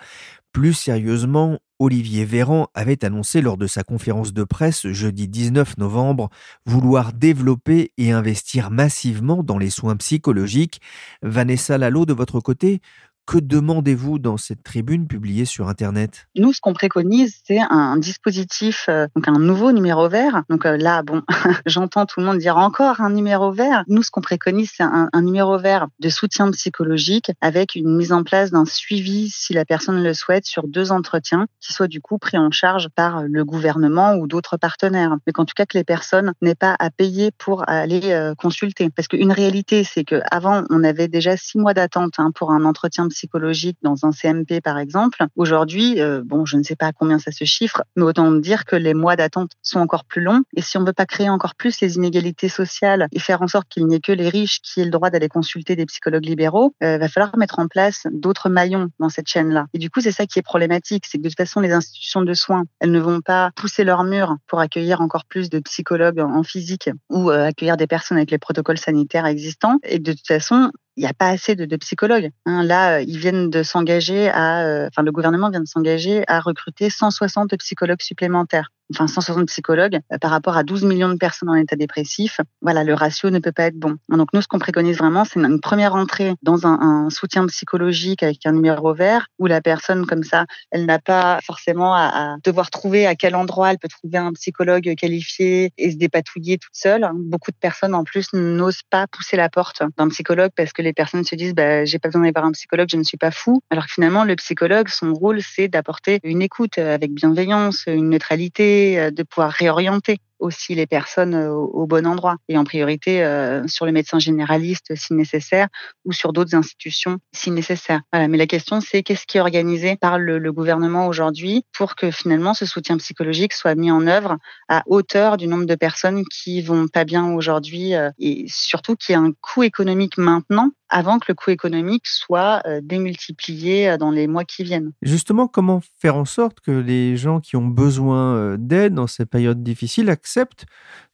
Plus 0.53 0.73
sérieusement, 0.73 1.57
Olivier 1.79 2.25
Véran 2.25 2.67
avait 2.75 3.03
annoncé 3.05 3.41
lors 3.41 3.57
de 3.57 3.65
sa 3.67 3.83
conférence 3.83 4.33
de 4.33 4.43
presse 4.43 4.87
jeudi 4.87 5.27
19 5.27 5.77
novembre 5.77 6.29
vouloir 6.65 7.13
développer 7.13 7.91
et 7.97 8.11
investir 8.11 8.69
massivement 8.71 9.43
dans 9.43 9.57
les 9.57 9.69
soins 9.69 9.95
psychologiques. 9.95 10.81
Vanessa 11.21 11.77
Lalo, 11.77 12.05
de 12.05 12.13
votre 12.13 12.39
côté, 12.39 12.81
que 13.27 13.37
demandez-vous 13.37 14.19
dans 14.19 14.37
cette 14.37 14.63
tribune 14.63 15.05
publiée 15.05 15.43
sur 15.43 15.67
Internet? 15.67 16.27
Nous, 16.37 16.53
ce 16.53 16.61
qu'on 16.61 16.73
préconise, 16.73 17.41
c'est 17.45 17.59
un 17.59 17.97
dispositif, 17.97 18.85
euh, 18.87 19.07
donc 19.15 19.27
un 19.27 19.37
nouveau 19.37 19.73
numéro 19.73 20.07
vert. 20.07 20.43
Donc 20.49 20.65
euh, 20.65 20.77
là, 20.77 21.03
bon, 21.03 21.21
j'entends 21.65 22.05
tout 22.05 22.21
le 22.21 22.25
monde 22.25 22.37
dire 22.37 22.55
encore 22.55 23.01
un 23.01 23.09
numéro 23.09 23.51
vert. 23.51 23.83
Nous, 23.89 24.01
ce 24.01 24.11
qu'on 24.11 24.21
préconise, 24.21 24.71
c'est 24.75 24.83
un, 24.83 25.09
numéro 25.21 25.57
vert 25.57 25.87
de 25.99 26.07
soutien 26.07 26.49
psychologique 26.51 27.31
avec 27.41 27.75
une 27.75 27.97
mise 27.97 28.13
en 28.13 28.23
place 28.23 28.51
d'un 28.51 28.63
suivi, 28.63 29.29
si 29.29 29.51
la 29.51 29.65
personne 29.65 30.01
le 30.01 30.13
souhaite, 30.13 30.45
sur 30.45 30.65
deux 30.65 30.93
entretiens 30.93 31.47
qui 31.59 31.73
soient 31.73 31.89
du 31.89 31.99
coup 31.99 32.17
pris 32.17 32.37
en 32.37 32.49
charge 32.51 32.87
par 32.95 33.23
le 33.23 33.43
gouvernement 33.43 34.13
ou 34.13 34.27
d'autres 34.27 34.55
partenaires. 34.55 35.17
Mais 35.27 35.33
qu'en 35.33 35.43
tout 35.43 35.53
cas, 35.53 35.65
que 35.65 35.77
les 35.77 35.83
personnes 35.83 36.31
n'aient 36.41 36.55
pas 36.55 36.77
à 36.79 36.89
payer 36.91 37.31
pour 37.37 37.67
aller 37.67 38.11
euh, 38.11 38.35
consulter. 38.35 38.89
Parce 38.89 39.09
qu'une 39.09 39.33
réalité, 39.33 39.83
c'est 39.83 40.05
qu'avant, 40.05 40.63
on 40.69 40.81
avait 40.85 41.09
déjà 41.09 41.35
six 41.35 41.57
mois 41.57 41.73
d'attente 41.73 42.13
hein, 42.19 42.31
pour 42.33 42.51
un 42.51 42.63
entretien 42.63 43.03
psychologique 43.09 43.16
psychologique 43.17 43.77
dans 43.81 44.05
un 44.05 44.11
CMP 44.11 44.61
par 44.61 44.77
exemple. 44.77 45.25
Aujourd'hui, 45.35 45.99
euh, 45.99 46.21
bon, 46.23 46.45
je 46.45 46.57
ne 46.57 46.63
sais 46.63 46.75
pas 46.75 46.91
combien 46.93 47.17
ça 47.17 47.31
se 47.31 47.45
chiffre, 47.45 47.83
mais 47.95 48.03
autant 48.03 48.31
dire 48.31 48.65
que 48.65 48.75
les 48.75 48.93
mois 48.93 49.15
d'attente 49.15 49.51
sont 49.61 49.79
encore 49.79 50.05
plus 50.05 50.21
longs. 50.21 50.43
Et 50.55 50.61
si 50.61 50.77
on 50.77 50.81
ne 50.81 50.85
veut 50.85 50.93
pas 50.93 51.05
créer 51.05 51.29
encore 51.29 51.55
plus 51.55 51.81
les 51.81 51.95
inégalités 51.95 52.49
sociales 52.49 53.07
et 53.11 53.19
faire 53.19 53.41
en 53.41 53.47
sorte 53.47 53.67
qu'il 53.69 53.87
n'y 53.87 53.95
ait 53.95 53.99
que 53.99 54.11
les 54.11 54.29
riches 54.29 54.59
qui 54.61 54.81
aient 54.81 54.85
le 54.85 54.91
droit 54.91 55.09
d'aller 55.09 55.29
consulter 55.29 55.75
des 55.75 55.85
psychologues 55.85 56.25
libéraux, 56.25 56.75
il 56.81 56.87
euh, 56.87 56.97
va 56.97 57.09
falloir 57.09 57.35
mettre 57.37 57.59
en 57.59 57.67
place 57.67 58.05
d'autres 58.11 58.49
maillons 58.49 58.89
dans 58.99 59.09
cette 59.09 59.27
chaîne-là. 59.27 59.65
Et 59.73 59.79
du 59.79 59.89
coup, 59.89 60.01
c'est 60.01 60.11
ça 60.11 60.25
qui 60.25 60.39
est 60.39 60.43
problématique, 60.43 61.05
c'est 61.07 61.17
que 61.17 61.23
de 61.23 61.29
toute 61.29 61.37
façon, 61.37 61.59
les 61.59 61.71
institutions 61.71 62.21
de 62.21 62.33
soins, 62.33 62.65
elles 62.79 62.91
ne 62.91 62.99
vont 62.99 63.21
pas 63.21 63.51
pousser 63.55 63.83
leurs 63.83 64.03
murs 64.03 64.35
pour 64.47 64.59
accueillir 64.59 65.01
encore 65.01 65.25
plus 65.25 65.49
de 65.49 65.59
psychologues 65.59 66.19
en 66.19 66.43
physique 66.43 66.89
ou 67.09 67.31
euh, 67.31 67.47
accueillir 67.47 67.77
des 67.77 67.87
personnes 67.87 68.17
avec 68.17 68.31
les 68.31 68.37
protocoles 68.37 68.77
sanitaires 68.77 69.25
existants. 69.25 69.79
Et 69.83 69.99
de 69.99 70.11
toute 70.13 70.27
façon, 70.27 70.71
il 70.97 71.01
n'y 71.01 71.07
a 71.07 71.13
pas 71.13 71.29
assez 71.29 71.55
de, 71.55 71.75
psychologues. 71.77 72.31
Hein. 72.45 72.63
Là, 72.63 73.01
ils 73.01 73.17
viennent 73.17 73.49
de 73.49 73.63
s'engager 73.63 74.29
à, 74.29 74.65
euh, 74.65 74.87
enfin, 74.87 75.03
le 75.03 75.11
gouvernement 75.11 75.49
vient 75.49 75.61
de 75.61 75.67
s'engager 75.67 76.23
à 76.27 76.39
recruter 76.39 76.89
160 76.89 77.55
psychologues 77.57 78.01
supplémentaires. 78.01 78.71
Enfin 78.93 79.07
160 79.07 79.47
psychologues 79.47 79.99
euh, 80.11 80.17
par 80.17 80.31
rapport 80.31 80.57
à 80.57 80.63
12 80.63 80.83
millions 80.83 81.09
de 81.09 81.17
personnes 81.17 81.49
en 81.49 81.55
état 81.55 81.75
dépressif. 81.75 82.39
Voilà, 82.61 82.83
le 82.83 82.93
ratio 82.93 83.29
ne 83.29 83.39
peut 83.39 83.51
pas 83.51 83.63
être 83.63 83.77
bon. 83.77 83.97
Donc 84.09 84.29
nous, 84.33 84.41
ce 84.41 84.47
qu'on 84.47 84.59
préconise 84.59 84.97
vraiment, 84.97 85.25
c'est 85.25 85.39
une 85.39 85.59
première 85.59 85.95
entrée 85.95 86.33
dans 86.41 86.65
un, 86.65 87.09
soutien 87.09 87.45
psychologique 87.47 88.23
avec 88.23 88.45
un 88.45 88.51
numéro 88.51 88.93
vert 88.93 89.27
où 89.39 89.45
la 89.45 89.61
personne 89.61 90.05
comme 90.05 90.23
ça, 90.23 90.45
elle 90.71 90.85
n'a 90.85 90.99
pas 90.99 91.39
forcément 91.43 91.93
à, 91.93 92.33
à, 92.33 92.35
devoir 92.43 92.69
trouver 92.69 93.07
à 93.07 93.15
quel 93.15 93.35
endroit 93.35 93.71
elle 93.71 93.77
peut 93.77 93.87
trouver 93.87 94.17
un 94.17 94.33
psychologue 94.33 94.93
qualifié 94.95 95.71
et 95.77 95.91
se 95.91 95.97
dépatouiller 95.97 96.57
toute 96.57 96.75
seule. 96.75 97.09
Beaucoup 97.13 97.51
de 97.51 97.57
personnes 97.57 97.93
en 97.93 98.03
plus 98.03 98.33
n'osent 98.33 98.83
pas 98.89 99.07
pousser 99.07 99.37
la 99.37 99.49
porte 99.49 99.81
d'un 99.97 100.09
psychologue 100.09 100.51
parce 100.55 100.73
que 100.73 100.81
les 100.81 100.93
personnes 100.93 101.23
se 101.23 101.35
disent 101.35 101.53
bah, 101.53 101.85
j'ai 101.85 101.99
pas 101.99 102.09
besoin 102.09 102.21
d'aller 102.21 102.33
voir 102.33 102.45
un 102.45 102.51
psychologue, 102.51 102.87
je 102.91 102.97
ne 102.97 103.03
suis 103.03 103.17
pas 103.17 103.31
fou. 103.31 103.61
Alors 103.69 103.85
que 103.85 103.91
finalement, 103.91 104.23
le 104.23 104.35
psychologue, 104.35 104.89
son 104.89 105.13
rôle, 105.13 105.41
c'est 105.41 105.67
d'apporter 105.67 106.19
une 106.23 106.41
écoute 106.41 106.77
avec 106.77 107.13
bienveillance, 107.13 107.83
une 107.87 108.09
neutralité, 108.09 108.76
euh, 108.77 109.11
de 109.11 109.23
pouvoir 109.23 109.51
réorienter 109.51 110.17
aussi 110.39 110.75
les 110.75 110.87
personnes 110.87 111.35
euh, 111.35 111.51
au, 111.51 111.87
bon 111.87 112.05
endroit 112.05 112.37
et 112.47 112.57
en 112.57 112.63
priorité 112.63 113.23
euh, 113.23 113.67
sur 113.67 113.85
le 113.85 113.91
médecin 113.91 114.19
généraliste 114.19 114.95
si 114.95 115.13
nécessaire 115.13 115.67
ou 116.05 116.11
sur 116.11 116.33
d'autres 116.33 116.55
institutions 116.55 117.17
si 117.33 117.51
nécessaire. 117.51 118.01
Mais 118.13 118.37
la 118.37 118.47
question 118.47 118.81
c'est 118.81 119.03
qu'est-ce 119.03 119.25
qui 119.25 119.37
est 119.37 119.41
organisé 119.41 119.95
par 119.95 120.19
le, 120.19 120.47
gouvernement 120.51 121.07
aujourd'hui 121.07 121.65
pour 121.73 121.95
que 121.95 122.09
finalement 122.09 122.53
ce 122.53 122.65
soutien 122.65 122.97
psychologique 122.97 123.53
soit 123.53 123.75
mis 123.75 123.91
en 123.91 124.07
œuvre 124.07 124.37
à 124.69 124.83
hauteur 124.87 125.37
du 125.37 125.47
nombre 125.47 125.65
de 125.65 125.75
personnes 125.75 126.23
qui 126.25 126.61
vont 126.61 126.87
pas 126.87 127.03
bien 127.03 127.33
aujourd'hui 127.33 127.95
euh, 127.95 128.09
et 128.17 128.45
surtout 128.47 128.95
qu'il 128.95 129.13
y 129.13 129.17
ait 129.17 129.21
un 129.21 129.33
coût 129.41 129.63
économique 129.63 130.17
maintenant 130.17 130.71
avant 130.89 131.19
que 131.19 131.25
le 131.27 131.35
coût 131.35 131.49
économique 131.49 132.07
soit 132.07 132.63
démultiplié 132.81 133.97
dans 133.97 134.09
les 134.09 134.25
mois 134.25 134.45
qui 134.45 134.63
viennent. 134.63 134.93
Justement, 135.01 135.49
comment 135.49 135.81
faire 135.99 136.15
en 136.15 136.23
sorte 136.23 136.61
que 136.61 136.71
les 136.71 137.17
gens 137.17 137.41
qui 137.41 137.57
ont 137.57 137.67
besoin 137.67 138.55
d'aide 138.57 138.93
dans 138.93 139.05
ces 139.05 139.25
périodes 139.25 139.61
difficiles 139.61 140.09
accept. 140.27 140.65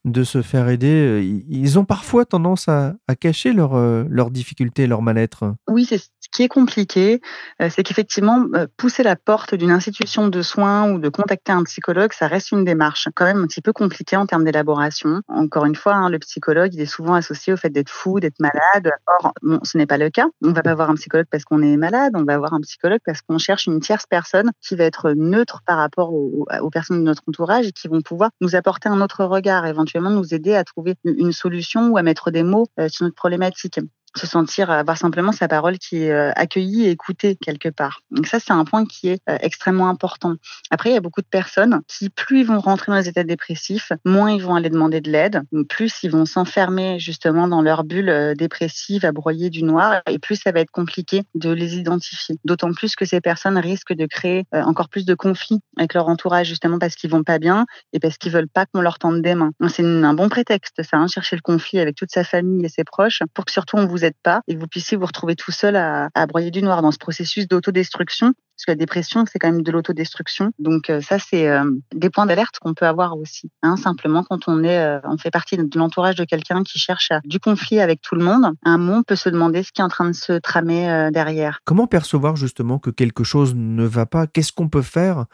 De 0.06 0.24
se 0.24 0.42
faire 0.42 0.70
aider 0.70 1.44
Ils 1.48 1.80
ont 1.80 1.86
parfois 1.86 2.26
tendance 2.26 2.68
à, 2.68 2.96
cacher 3.20 3.54
leurs 3.54 3.76
leur 4.10 4.32
difficultés, 4.32 4.88
leur 4.88 5.02
mal-être. 5.02 5.54
Oui, 5.68 5.86
c'est 5.86 6.00
qui 6.34 6.44
est 6.44 6.50
compliqué, 6.50 7.22
euh, 7.62 7.70
c'est 7.70 7.84
qu'effectivement, 7.84 8.46
euh, 8.56 8.66
pousser 8.76 9.04
la 9.04 9.16
porte 9.16 9.54
d'une 9.54 9.72
institution 9.72 10.28
de 10.28 10.42
soins 10.42 10.92
ou 10.92 11.00
de 11.00 11.08
contacter 11.08 11.52
un 11.52 11.64
psychologue, 11.64 12.12
ça 12.12 12.28
reste 12.28 12.52
une 12.52 12.66
démarche 12.66 13.08
quand 13.16 13.26
même 13.26 13.44
un 13.44 13.48
petit 13.48 13.62
peu 13.62 13.72
compliquée 13.72 14.18
en 14.18 14.26
termes 14.26 14.44
d'élaboration. 14.44 15.22
Encore 15.28 15.66
une 15.66 15.76
fois, 15.76 15.94
hein, 15.94 16.10
le 16.10 16.18
psychologue, 16.20 16.74
il 16.74 16.82
est 16.82 16.88
souvent 16.88 17.14
associé 17.14 17.54
au 17.54 17.58
fait 17.58 17.70
d'être 17.70 17.90
fou, 17.90 18.20
d'être 18.20 18.40
malade. 18.40 18.92
Or, 19.08 19.34
ce 19.64 19.78
n'est 19.78 19.86
pas 19.86 19.98
le 19.98 20.10
cas. 20.10 20.26
On 20.44 20.52
va 20.52 20.64
pas 20.64 20.74
voir 20.74 20.90
un 20.90 20.96
psychologue 20.96 21.28
parce 21.30 21.44
qu'on 21.44 21.62
est 21.62 21.78
malade, 21.78 22.14
on 22.16 22.24
va 22.24 22.38
voir 22.40 22.54
un 22.54 22.62
psychologue 22.62 23.02
parce 23.06 23.22
qu'on 23.22 23.38
cherche 23.38 23.68
une 23.68 23.80
tierce 23.80 24.06
personne 24.10 24.52
qui 24.60 24.76
va 24.76 24.86
être 24.86 25.12
neutre 25.12 25.62
par 25.68 25.78
rapport 25.78 26.14
aux, 26.14 26.48
aux 26.62 26.70
personnes 26.72 27.00
de 27.00 27.04
notre 27.04 27.22
entourage 27.28 27.68
et 27.68 27.72
qui 27.72 27.88
vont 27.88 28.02
pouvoir 28.02 28.32
nous 28.42 28.56
apporter 28.56 28.90
un 28.90 29.02
autre 29.02 29.24
regard, 29.24 29.68
éventuellement 29.68 29.93
nous 30.02 30.34
aider 30.34 30.56
à 30.56 30.64
trouver 30.64 30.96
une 31.04 31.32
solution 31.32 31.90
ou 31.90 31.98
à 31.98 32.04
mettre 32.04 32.32
des 32.32 32.44
mots 32.44 32.68
euh, 32.80 32.90
sur 32.90 33.06
notre 33.06 33.16
problématique 33.16 33.80
se 34.16 34.28
sentir 34.28 34.70
avoir 34.70 34.98
simplement 34.98 35.32
sa 35.32 35.48
parole 35.48 35.78
qui 35.78 36.04
est 36.04 36.12
euh, 36.12 36.32
accueillie 36.36 36.86
et 36.86 36.92
écoutée 36.92 37.36
quelque 37.36 37.70
part. 37.70 38.02
Donc 38.12 38.28
ça, 38.28 38.40
c'est 38.40 38.54
un 38.54 38.64
point 38.66 38.86
qui 38.86 39.10
est 39.10 39.22
euh, 39.30 39.38
extrêmement 39.42 39.90
important. 39.90 40.36
Après, 40.70 40.92
il 40.92 40.94
y 40.94 40.98
a 40.98 41.02
beaucoup 41.02 41.22
de 41.22 41.28
personnes 41.28 41.82
qui, 41.88 42.10
plus 42.10 42.42
ils 42.42 42.46
vont 42.46 42.60
rentrer 42.60 42.92
dans 42.92 42.98
les 42.98 43.08
états 43.08 43.24
dépressifs, 43.24 43.92
moins 44.06 44.32
ils 44.32 44.42
vont 44.42 44.56
aller 44.56 44.70
demander 44.70 45.02
de 45.02 45.12
l'aide, 45.12 45.42
plus 45.70 45.94
ils 46.04 46.12
vont 46.12 46.26
s'enfermer 46.26 47.00
justement 47.00 47.48
dans 47.48 47.62
leur 47.62 47.84
bulle 47.84 48.10
euh, 48.10 48.34
dépressive 48.36 49.06
à 49.06 49.12
broyer 49.12 49.50
du 49.50 49.64
noir, 49.64 50.02
et 50.10 50.20
plus 50.20 50.36
ça 50.36 50.52
va 50.52 50.60
être 50.60 50.72
compliqué 50.72 51.24
de 51.36 51.52
les 51.52 51.76
identifier. 51.76 52.38
D'autant 52.46 52.72
plus 52.74 52.96
que 52.96 53.06
ces 53.06 53.22
personnes 53.22 53.58
risquent 53.58 53.94
de 53.94 54.06
créer 54.06 54.46
encore 54.52 54.90
plus 54.90 55.06
de 55.06 55.14
conflits 55.14 55.60
avec 55.78 55.94
leur 55.94 56.08
entourage, 56.08 56.48
justement 56.48 56.80
parce 56.80 56.96
qu'ils 56.96 57.10
vont 57.10 57.24
pas 57.24 57.40
bien 57.40 57.66
et 57.94 58.00
parce 58.00 58.18
qu'ils 58.18 58.32
veulent 58.32 58.50
pas 58.50 58.66
qu'on 58.66 58.82
leur 58.82 59.00
tende 59.00 59.22
des 59.22 59.36
mains. 59.36 59.52
C'est 59.70 59.84
un 59.84 60.14
bon 60.14 60.30
prétexte, 60.30 60.82
ça, 60.84 60.98
hein, 60.98 61.08
chercher 61.08 61.36
le 61.36 61.42
conflit 61.42 61.80
avec 61.80 61.96
toute 61.96 62.12
sa 62.12 62.24
famille 62.24 62.66
et 62.66 62.70
ses 62.70 62.84
proches, 62.84 63.22
pour 63.34 63.46
que 63.46 63.52
surtout 63.52 63.78
on 63.78 63.86
vous 63.86 64.03
pas 64.22 64.42
et 64.48 64.56
que 64.56 64.60
vous 64.60 64.68
puissiez 64.68 64.98
vous 64.98 65.06
retrouver 65.06 65.36
tout 65.36 65.52
seul 65.52 65.76
à, 65.76 66.10
broyer 66.28 66.52
du 66.52 66.62
noir 66.62 66.82
dans 66.82 66.92
ce 66.92 66.98
processus 66.98 67.48
d'autodestruction. 67.48 68.34
Parce 68.56 68.66
que 68.68 68.72
la 68.72 68.76
dépression, 68.76 69.26
c'est 69.32 69.40
quand 69.40 69.52
même 69.52 69.64
de 69.64 69.72
l'autodestruction. 69.72 70.52
Donc 70.60 70.90
euh, 70.90 71.02
ça, 71.02 71.18
c'est 71.18 71.50
euh, 71.50 71.64
des 71.94 72.12
points 72.12 72.28
d'alerte 72.28 72.60
qu'on 72.62 72.76
peut 72.76 72.86
avoir 72.86 73.18
aussi. 73.18 73.50
Hein, 73.64 73.78
simplement, 73.78 74.24
quand 74.24 74.48
on 74.48 74.64
est, 74.64 74.78
euh, 74.78 75.00
on 75.06 75.18
fait 75.18 75.32
partie 75.32 75.58
de 75.58 75.80
l'entourage 75.80 76.16
de 76.16 76.24
quelqu'un 76.24 76.62
qui 76.64 76.78
cherche 76.78 77.10
à, 77.12 77.20
du 77.26 77.40
conflit 77.40 77.80
avec 77.80 78.02
tout 78.02 78.14
le 78.14 78.24
monde, 78.24 78.54
un 78.64 78.78
moment, 78.78 79.00
on 79.00 79.04
peut 79.04 79.16
se 79.16 79.30
demander 79.30 79.64
ce 79.64 79.72
qui 79.72 79.82
est 79.82 79.84
en 79.84 79.90
train 79.90 80.08
de 80.08 80.16
se 80.16 80.34
tramer 80.34 81.10
derrière. 81.12 81.60
Comment 81.66 81.88
percevoir 81.88 82.36
justement 82.36 82.78
que 82.78 82.92
quelque 82.92 83.24
chose 83.24 83.56
ne 83.56 83.86
va 83.86 84.06
pas? 84.06 84.28
Qu'est-ce 84.28 84.52
qu'on 84.52 84.70
peut 84.70 84.84
faire 84.84 85.26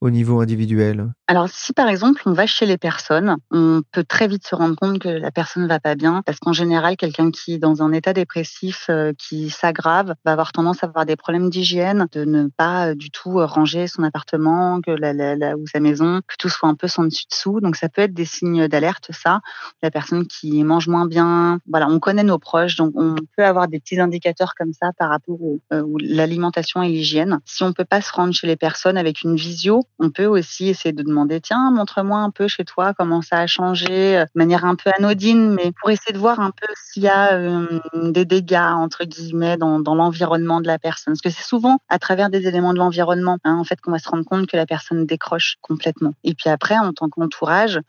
au 0.00 0.10
niveau 0.10 0.40
individuel? 0.40 1.12
Alors, 1.26 1.48
si 1.48 1.72
par 1.72 1.88
exemple 1.88 2.22
on 2.26 2.32
va 2.32 2.46
chez 2.46 2.66
les 2.66 2.78
personnes, 2.78 3.36
on 3.50 3.82
peut 3.92 4.04
très 4.04 4.28
vite 4.28 4.46
se 4.46 4.54
rendre 4.54 4.76
compte 4.76 4.98
que 4.98 5.08
la 5.08 5.30
personne 5.30 5.62
ne 5.64 5.68
va 5.68 5.80
pas 5.80 5.94
bien, 5.94 6.22
parce 6.24 6.38
qu'en 6.38 6.52
général, 6.52 6.96
quelqu'un 6.96 7.30
qui 7.30 7.54
est 7.54 7.58
dans 7.58 7.82
un 7.82 7.92
état 7.92 8.12
dépressif 8.12 8.86
euh, 8.90 9.12
qui 9.18 9.50
s'aggrave 9.50 10.14
va 10.24 10.32
avoir 10.32 10.52
tendance 10.52 10.84
à 10.84 10.86
avoir 10.86 11.06
des 11.06 11.16
problèmes 11.16 11.50
d'hygiène, 11.50 12.06
de 12.12 12.24
ne 12.24 12.48
pas 12.56 12.88
euh, 12.88 12.94
du 12.94 13.10
tout 13.10 13.40
euh, 13.40 13.46
ranger 13.46 13.86
son 13.86 14.02
appartement, 14.02 14.80
que 14.80 14.90
la, 14.90 15.56
ou 15.56 15.66
sa 15.66 15.80
maison, 15.80 16.20
que 16.26 16.34
tout 16.38 16.48
soit 16.48 16.68
un 16.68 16.74
peu 16.74 16.88
sans 16.88 17.04
dessus-dessous. 17.04 17.60
Donc, 17.60 17.76
ça 17.76 17.88
peut 17.88 18.02
être 18.02 18.14
des 18.14 18.24
signes 18.24 18.68
d'alerte, 18.68 19.08
ça. 19.10 19.40
La 19.82 19.90
personne 19.90 20.26
qui 20.26 20.62
mange 20.62 20.88
moins 20.88 21.06
bien, 21.06 21.58
voilà, 21.68 21.88
on 21.88 21.98
connaît 21.98 22.22
nos 22.22 22.38
proches, 22.38 22.76
donc 22.76 22.92
on 22.94 23.16
peut 23.36 23.44
avoir 23.44 23.68
des 23.68 23.80
petits 23.80 23.98
indicateurs 23.98 24.54
comme 24.54 24.72
ça 24.72 24.92
par 24.98 25.10
rapport 25.10 25.38
à 25.70 25.80
l'alimentation 26.00 26.82
et 26.82 26.88
l'hygiène. 26.88 27.40
Si 27.44 27.62
on 27.64 27.72
peut 27.72 27.84
pas 27.84 28.00
se 28.00 28.12
rendre 28.12 28.34
chez 28.34 28.46
les 28.46 28.56
personnes 28.56 28.96
avec 28.96 29.22
une 29.22 29.36
visio, 29.36 29.85
on 29.98 30.10
peut 30.10 30.26
aussi 30.26 30.68
essayer 30.68 30.92
de 30.92 31.02
demander, 31.02 31.40
tiens, 31.40 31.70
montre-moi 31.70 32.18
un 32.18 32.30
peu 32.30 32.48
chez 32.48 32.64
toi 32.64 32.92
comment 32.94 33.22
ça 33.22 33.38
a 33.38 33.46
changé, 33.46 34.18
euh, 34.18 34.24
de 34.24 34.30
manière 34.34 34.64
un 34.64 34.74
peu 34.74 34.90
anodine, 34.98 35.50
mais 35.52 35.72
pour 35.80 35.90
essayer 35.90 36.12
de 36.12 36.18
voir 36.18 36.40
un 36.40 36.50
peu 36.50 36.66
s'il 36.74 37.02
y 37.02 37.08
a 37.08 37.34
euh, 37.34 37.80
des 37.94 38.24
dégâts, 38.24 38.56
entre 38.56 39.04
guillemets, 39.04 39.56
dans, 39.56 39.78
l'environnement 39.94 40.60
de 40.60 40.66
la 40.66 40.78
personne. 40.78 41.14
Parce 41.14 41.22
que 41.22 41.30
c'est 41.30 41.46
souvent 41.46 41.78
à 41.88 41.98
travers 41.98 42.30
des 42.30 42.46
éléments 42.46 42.72
de 42.72 42.78
l'environnement, 42.78 43.38
hein, 43.44 43.56
en 43.56 43.64
fait, 43.64 43.80
qu'on 43.80 43.92
va 43.92 43.98
se 43.98 44.08
rendre 44.08 44.24
compte 44.24 44.46
que 44.46 44.56
la 44.56 44.66
personne 44.66 45.06
décroche 45.06 45.56
complètement. 45.62 46.12
Et 46.24 46.34
puis 46.34 46.50
après, 46.50 46.76
en 46.76 46.92
tant 46.92 47.08
qu'entourage, 47.08 47.80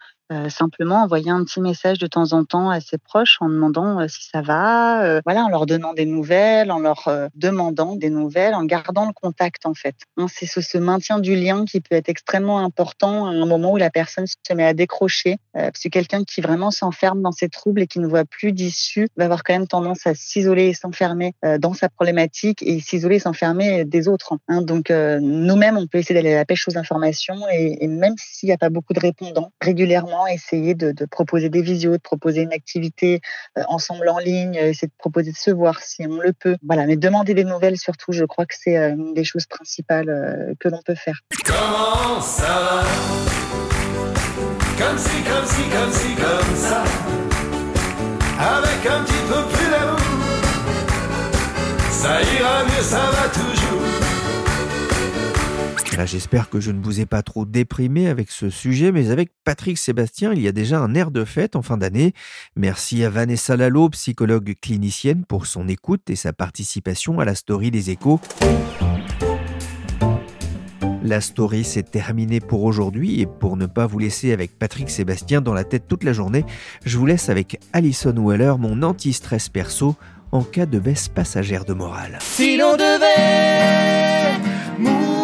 simplement 0.49 1.03
envoyer 1.03 1.31
un 1.31 1.43
petit 1.43 1.61
message 1.61 1.99
de 1.99 2.07
temps 2.07 2.33
en 2.33 2.43
temps 2.43 2.69
à 2.69 2.81
ses 2.81 2.97
proches 2.97 3.37
en 3.39 3.49
demandant 3.49 4.07
si 4.07 4.27
ça 4.29 4.41
va, 4.41 5.03
euh, 5.03 5.21
voilà, 5.25 5.45
en 5.45 5.49
leur 5.49 5.65
donnant 5.65 5.93
des 5.93 6.05
nouvelles, 6.05 6.71
en 6.71 6.79
leur 6.79 7.09
demandant 7.35 7.95
des 7.95 8.09
nouvelles, 8.09 8.53
en 8.53 8.65
gardant 8.65 9.05
le 9.05 9.13
contact 9.13 9.65
en 9.65 9.73
fait. 9.73 9.95
Hein, 10.17 10.27
c'est 10.29 10.45
ce, 10.45 10.61
ce, 10.61 10.77
maintien 10.77 11.19
du 11.19 11.35
lien 11.35 11.65
qui 11.65 11.81
peut 11.81 11.95
être 11.95 12.09
extrêmement 12.09 12.59
important 12.59 13.25
à 13.25 13.29
un 13.29 13.45
moment 13.45 13.71
où 13.71 13.77
la 13.77 13.89
personne 13.89 14.25
se 14.27 14.53
met 14.53 14.65
à 14.65 14.73
décrocher. 14.73 15.37
parce 15.53 15.79
que 15.79 15.89
quelqu'un 15.89 16.23
qui 16.23 16.41
vraiment 16.41 16.71
s'enferme 16.71 17.21
dans 17.21 17.31
ses 17.31 17.49
troubles 17.49 17.81
et 17.81 17.87
qui 17.87 17.99
ne 17.99 18.07
voit 18.07 18.25
plus 18.25 18.51
d'issue 18.51 19.07
va 19.15 19.25
avoir 19.25 19.43
quand 19.43 19.53
même 19.53 19.67
tendance 19.67 20.05
à 20.05 20.13
s'isoler 20.13 20.67
et 20.67 20.73
s'enfermer 20.73 21.33
dans 21.59 21.73
sa 21.73 21.89
problématique 21.89 22.61
et 22.63 22.79
s'isoler 22.79 23.15
et 23.15 23.19
s'enfermer 23.19 23.85
des 23.85 24.07
autres. 24.07 24.33
Hein. 24.47 24.61
Donc 24.61 24.89
nous-mêmes, 24.89 25.77
on 25.77 25.87
peut 25.87 25.97
essayer 25.97 26.15
d'aller 26.15 26.33
à 26.33 26.37
la 26.37 26.45
pêche 26.45 26.67
aux 26.67 26.77
informations 26.77 27.47
et, 27.51 27.77
et 27.81 27.87
même 27.87 28.15
s'il 28.17 28.47
n'y 28.47 28.53
a 28.53 28.57
pas 28.57 28.69
beaucoup 28.69 28.93
de 28.93 28.99
répondants 28.99 29.51
régulièrement 29.61 30.16
essayer 30.25 30.73
de, 30.73 30.91
de, 30.91 31.05
proposer 31.05 31.49
des 31.49 31.61
visios, 31.61 31.93
de 31.93 32.01
proposer 32.01 32.41
une 32.41 32.53
activité 32.53 33.21
euh, 33.57 33.63
ensemble 33.67 34.09
en 34.09 34.17
ligne, 34.17 34.57
euh, 34.57 34.69
essayer 34.69 34.87
de 34.87 34.93
proposer 34.97 35.31
de 35.31 35.37
se 35.37 35.51
voir 35.51 35.79
si 35.81 36.07
on 36.07 36.19
le 36.19 36.33
peut. 36.33 36.57
Voilà, 36.65 36.85
mais 36.85 36.95
demander 36.95 37.33
des 37.33 37.43
nouvelles 37.43 37.77
surtout, 37.77 38.11
je 38.11 38.25
crois 38.25 38.45
que 38.45 38.55
c'est 38.57 38.77
euh, 38.77 38.91
une 38.91 39.13
des 39.13 39.23
choses 39.23 39.45
principales 39.45 40.55
que 40.59 40.69
l'on 40.69 40.81
peut 40.81 40.95
faire. 40.95 41.21
Comment 41.45 42.21
ça 42.21 42.83
Comme 44.79 44.97
si, 44.97 45.21
comme 45.23 45.45
si, 45.45 45.61
comme 45.69 45.91
si, 45.91 46.15
comme 46.15 46.55
ça. 46.55 46.83
Avec 48.39 48.85
un 48.85 49.03
petit 49.03 49.23
peu 49.27 49.41
plus 49.53 49.69
d'amour, 49.71 49.99
ça 51.91 52.21
ira 52.21 52.63
mieux, 52.63 52.83
ça 52.83 53.09
va 53.11 53.29
toujours. 53.29 53.56
J'espère 56.05 56.49
que 56.49 56.59
je 56.59 56.71
ne 56.71 56.81
vous 56.81 56.99
ai 56.99 57.05
pas 57.05 57.21
trop 57.23 57.45
déprimé 57.45 58.07
avec 58.07 58.29
ce 58.29 58.49
sujet, 58.49 58.91
mais 58.91 59.09
avec 59.09 59.31
Patrick 59.43 59.77
Sébastien, 59.77 60.33
il 60.33 60.41
y 60.41 60.47
a 60.47 60.51
déjà 60.51 60.79
un 60.79 60.93
air 60.93 61.11
de 61.11 61.25
fête 61.25 61.55
en 61.55 61.61
fin 61.61 61.77
d'année. 61.77 62.13
Merci 62.55 63.03
à 63.03 63.09
Vanessa 63.09 63.57
Lalo, 63.57 63.89
psychologue 63.89 64.55
clinicienne, 64.61 65.25
pour 65.25 65.47
son 65.47 65.67
écoute 65.67 66.09
et 66.09 66.15
sa 66.15 66.33
participation 66.33 67.19
à 67.19 67.25
la 67.25 67.35
story 67.35 67.71
des 67.71 67.89
échos. 67.89 68.19
La 71.03 71.21
story 71.21 71.63
s'est 71.63 71.83
terminée 71.83 72.41
pour 72.41 72.63
aujourd'hui 72.63 73.21
et 73.21 73.25
pour 73.25 73.57
ne 73.57 73.65
pas 73.65 73.87
vous 73.87 73.99
laisser 73.99 74.33
avec 74.33 74.59
Patrick 74.59 74.89
Sébastien 74.89 75.41
dans 75.41 75.53
la 75.53 75.63
tête 75.63 75.87
toute 75.87 76.03
la 76.03 76.13
journée, 76.13 76.45
je 76.85 76.97
vous 76.97 77.05
laisse 77.05 77.29
avec 77.29 77.59
Alison 77.73 78.13
Weller, 78.17 78.57
mon 78.59 78.83
anti-stress 78.83 79.49
perso, 79.49 79.95
en 80.31 80.43
cas 80.43 80.65
de 80.65 80.79
baisse 80.79 81.07
passagère 81.07 81.65
de 81.65 81.73
morale. 81.73 82.17
Si 82.21 82.57
l'on 82.57 82.73
devait 82.73 84.37
mourir 84.79 85.16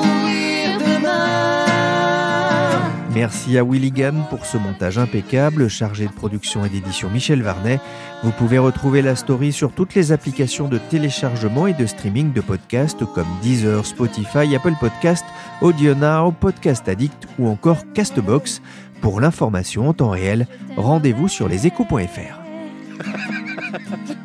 Merci 3.13 3.57
à 3.59 3.63
Willigan 3.63 4.25
pour 4.29 4.45
ce 4.45 4.57
montage 4.57 4.97
impeccable, 4.97 5.69
chargé 5.69 6.07
de 6.07 6.11
production 6.11 6.65
et 6.65 6.69
d'édition 6.69 7.09
Michel 7.09 7.43
Varnet. 7.43 7.79
Vous 8.23 8.31
pouvez 8.31 8.57
retrouver 8.57 9.03
la 9.03 9.15
story 9.15 9.51
sur 9.51 9.71
toutes 9.71 9.93
les 9.93 10.11
applications 10.11 10.67
de 10.67 10.79
téléchargement 10.79 11.67
et 11.67 11.73
de 11.73 11.85
streaming 11.85 12.33
de 12.33 12.41
podcasts 12.41 13.05
comme 13.13 13.27
Deezer, 13.41 13.85
Spotify, 13.85 14.55
Apple 14.55 14.73
Podcast, 14.79 15.25
AudioNow, 15.61 16.31
Podcast 16.31 16.89
Addict 16.89 17.27
ou 17.37 17.47
encore 17.47 17.83
Castbox. 17.93 18.61
Pour 19.01 19.21
l'information 19.21 19.89
en 19.89 19.93
temps 19.93 20.09
réel, 20.09 20.47
rendez-vous 20.75 21.27
sur 21.27 21.47
leséchos.fr. 21.47 22.39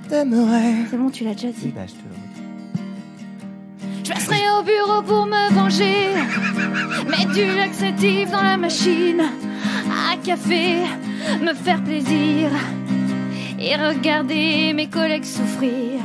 C'est 0.09 0.24
bon, 0.96 1.11
tu 1.11 1.24
l'as 1.24 1.35
déjà 1.35 1.48
dit? 1.48 1.74
Je 4.09 4.14
passerai 4.14 4.40
au 4.59 4.62
bureau 4.62 5.03
pour 5.03 5.27
me 5.27 5.53
venger. 5.53 6.14
Mettre 7.11 7.33
du 7.35 7.55
laxatif 7.55 8.31
dans 8.31 8.42
la 8.42 8.57
machine. 8.57 9.21
À 10.11 10.16
café, 10.16 10.77
me 11.42 11.53
faire 11.53 11.85
plaisir. 11.85 12.49
Et 13.61 13.77
regarder 13.77 14.73
mes 14.73 14.88
collègues 14.88 15.27
souffrir. 15.27 16.01